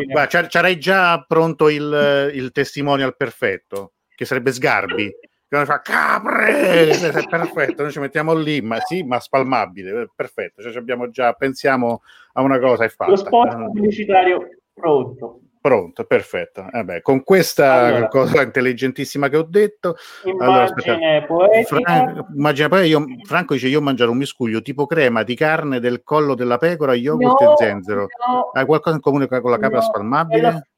[0.09, 5.13] Guarda, c'avrei già pronto il, il testimonial perfetto, che sarebbe Sgarbi,
[5.61, 10.63] che fa capre, è perfetto, noi ci mettiamo lì, ma sì, ma spalmabile, eh, perfetto,
[10.63, 12.03] cioè, ci abbiamo già, pensiamo
[12.35, 13.11] a una cosa e fatta.
[13.11, 15.41] Lo spot pubblicitario pronto.
[15.65, 16.67] Pronto, perfetto.
[16.71, 18.09] Vabbè, con questa Allora.
[18.09, 19.97] cosa intelligentissima che ho detto,
[20.39, 21.81] allora, Immagine poetica.
[21.81, 25.81] Fra- immagina poi io, Franco dice io ho mangiato un miscuglio tipo crema di carne
[25.81, 28.01] del collo della pecora, yogurt No, e zenzero.
[28.29, 30.69] no, Hai qualcosa in comune con la capra no, spalmabile?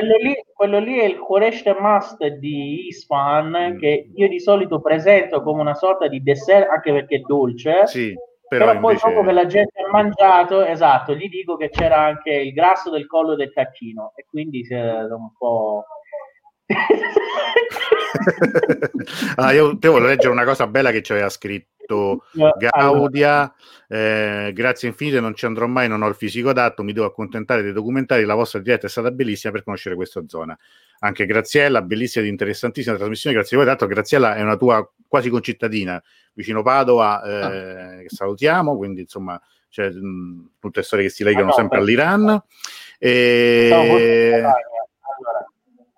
[0.00, 3.78] Quello, lì, quello lì è il Khoresh Mast di Isfahan Mm.
[3.78, 7.86] che io di solito presento come una sorta di dessert anche perché è dolce.
[7.86, 8.14] Sì,
[8.48, 9.14] Però, però, poi invece...
[9.14, 13.06] dopo che la gente ha mangiato, esatto, gli dico che c'era anche il grasso del
[13.06, 15.84] collo del cacchino e quindi si è un po'...
[19.36, 21.79] ah, io devo leggere una cosa bella che ci aveva scritto
[22.56, 23.52] Gaudia.
[23.88, 27.62] Eh, grazie infinite, non ci andrò mai, non ho il fisico adatto, mi devo accontentare
[27.62, 28.24] dei documentari.
[28.24, 30.56] La vostra diretta è stata bellissima per conoscere questa zona.
[31.00, 33.36] Anche Graziella, bellissima ed interessantissima trasmissione.
[33.36, 33.68] Grazie a voi.
[33.68, 36.00] L'altro, Graziella è una tua quasi concittadina
[36.34, 38.76] vicino Padova, eh, che salutiamo.
[38.76, 42.42] Quindi, insomma, c'è mh, tutte storie che si legano Ah, no, sempre all'Iran.
[42.98, 43.68] E...
[43.70, 44.54] Pensavo fosse di Catania,
[45.18, 45.46] allora.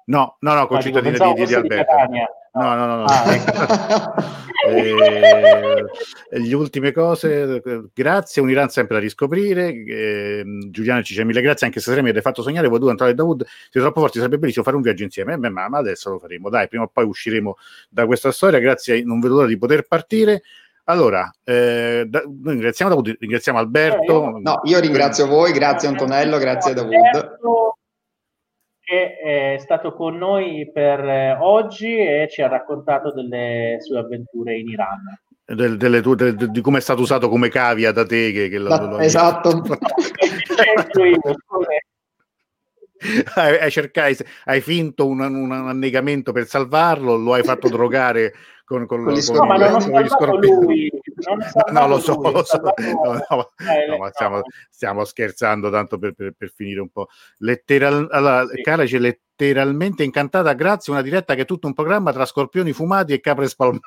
[0.06, 1.68] No, no, no, No, dico, concittadina pensavo di, di.
[1.68, 2.26] Catania.
[2.54, 3.04] No, no, no, no.
[3.04, 4.40] Ah, ecco.
[4.64, 9.68] Eh, le ultime cose, eh, grazie, un Iran sempre da riscoprire.
[9.70, 12.68] Eh, Giuliano ci dice mille grazie, anche stasera mi avete fatto sognare.
[12.68, 15.34] Voi due, Antonio e Davud, siete troppo forti, sarebbe bellissimo fare un viaggio insieme.
[15.34, 17.56] Eh, beh, ma, ma adesso lo faremo, dai, prima o poi usciremo
[17.88, 18.60] da questa storia.
[18.60, 20.42] Grazie, non vedo l'ora di poter partire.
[20.84, 24.38] Allora, eh, da- noi ringraziamo Davud, ringraziamo Alberto.
[24.40, 27.38] No, io ringrazio voi, grazie Antonello, grazie Davud.
[28.92, 34.58] Che è stato con noi per eh, oggi e ci ha raccontato delle sue avventure
[34.58, 34.98] in Iran.
[35.46, 38.50] Del- delle tue- de- de- di come è stato usato come cavia da te che,
[38.50, 39.62] che Da- lo- esatto.
[43.34, 48.32] Hai, hai cercato, hai finto un, un annegamento per salvarlo, lo hai fatto drogare
[48.64, 50.90] con, con, Con gli con- No, ho con gli scorpioni.
[51.72, 52.58] No, lo so, lui, lo so.
[52.60, 54.40] No, no, Eh, no, stiamo,
[54.70, 57.08] stiamo scherzando tanto per, per- per finire un po'.
[57.38, 58.60] Letteral, allora, Sì.
[58.62, 63.12] Cara c'è letteralmente incantata, grazie, una diretta che è tutto un programma tra scorpioni fumati
[63.12, 63.82] e capre spalmate.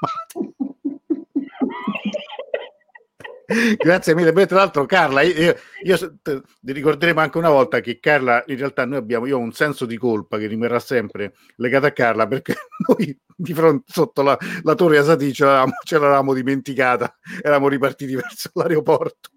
[3.78, 4.32] Grazie mille.
[4.32, 8.86] Poi, tra l'altro, Carla, io, io ti ricorderemo anche una volta che Carla, in realtà,
[8.86, 12.56] noi abbiamo io ho un senso di colpa che rimarrà sempre legato a Carla perché
[12.88, 18.16] noi di fronte sotto la, la torre Asati ce l'avevamo, ce l'eravamo dimenticata, eravamo ripartiti
[18.16, 19.30] verso l'aeroporto.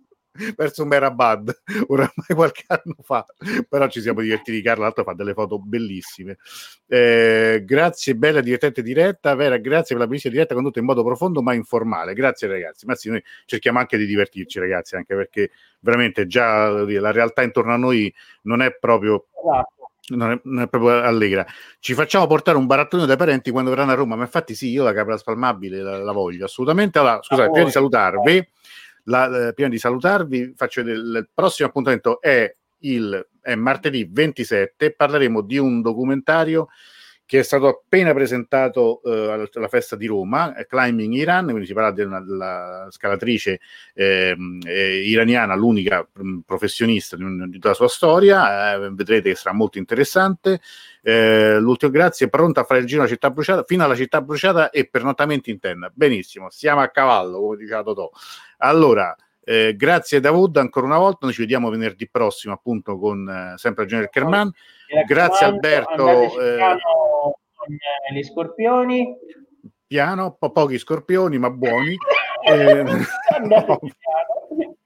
[0.57, 3.25] Verso Merabad oramai qualche anno fa,
[3.69, 4.63] però ci siamo divertiti.
[4.63, 6.39] Carla, l'altro fa delle foto bellissime.
[6.87, 9.35] Eh, grazie, bella, divertente diretta.
[9.35, 12.15] Vera, grazie per la bellissima diretta condotta in modo profondo ma informale.
[12.15, 12.87] Grazie, ragazzi.
[12.87, 17.73] Ma sì, noi cerchiamo anche di divertirci, ragazzi, anche perché veramente già la realtà intorno
[17.73, 18.13] a noi
[18.43, 19.91] non è proprio Esatto.
[20.17, 21.47] non è, non è proprio allegra.
[21.79, 24.83] Ci facciamo portare un barattolino dai parenti quando verranno a Roma, ma infatti sì, io
[24.83, 26.99] la capra spalmabile la, la voglio assolutamente.
[26.99, 28.49] Allora, scusate, prima di salutarvi,
[29.09, 34.95] la- eh, prima di salutarvi, faccio vedere il, prossimo appuntamento è il è martedì 27,
[34.95, 36.69] parleremo di un documentario
[37.29, 41.75] che è stato appena presentato eh, alla, festa di Roma, eh, Climbing Iran, quindi si
[41.75, 43.61] parla della, della scalatrice
[43.93, 49.29] ehm, eh, iraniana, l'unica mh, professionista di, un- di tutta la sua storia, eh, vedrete
[49.29, 50.63] che sarà molto interessante.
[51.03, 54.23] Eh, l'ultimo grazie, è pronta a fare il giro alla città bruciata, fino alla città
[54.23, 55.93] bruciata e pernottamenti in tenda.
[55.95, 58.11] Benissimo, siamo a cavallo, come diceva Totò.
[58.57, 59.15] Allora,
[59.49, 63.85] eh, grazie Davud ancora una volta, noi ci vediamo venerdì prossimo appunto con eh, sempre
[63.85, 64.53] il General Kerman.
[65.07, 69.17] Grazie, Alberto, eh, piano con eh, gli scorpioni.
[69.87, 71.97] Piano, po- pochi scorpioni ma buoni.
[72.41, 73.81] Eh, no.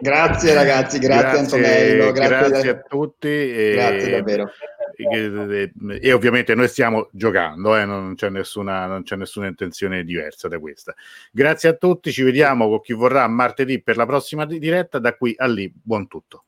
[0.00, 3.28] Grazie ragazzi, grazie, grazie Antonello, grazie, grazie a tutti.
[3.28, 4.50] E, grazie davvero.
[4.96, 10.48] E, e, ovviamente noi stiamo giocando, eh, non, c'è nessuna, non c'è nessuna intenzione diversa
[10.48, 10.94] da questa.
[11.30, 14.98] Grazie a tutti, ci vediamo con chi vorrà martedì per la prossima diretta.
[14.98, 16.44] Da qui a lì, buon tutto.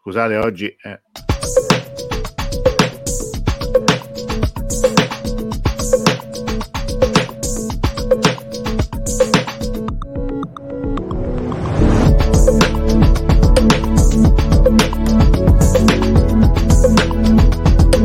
[0.00, 0.74] Scusate, oggi...
[0.82, 1.37] Eh.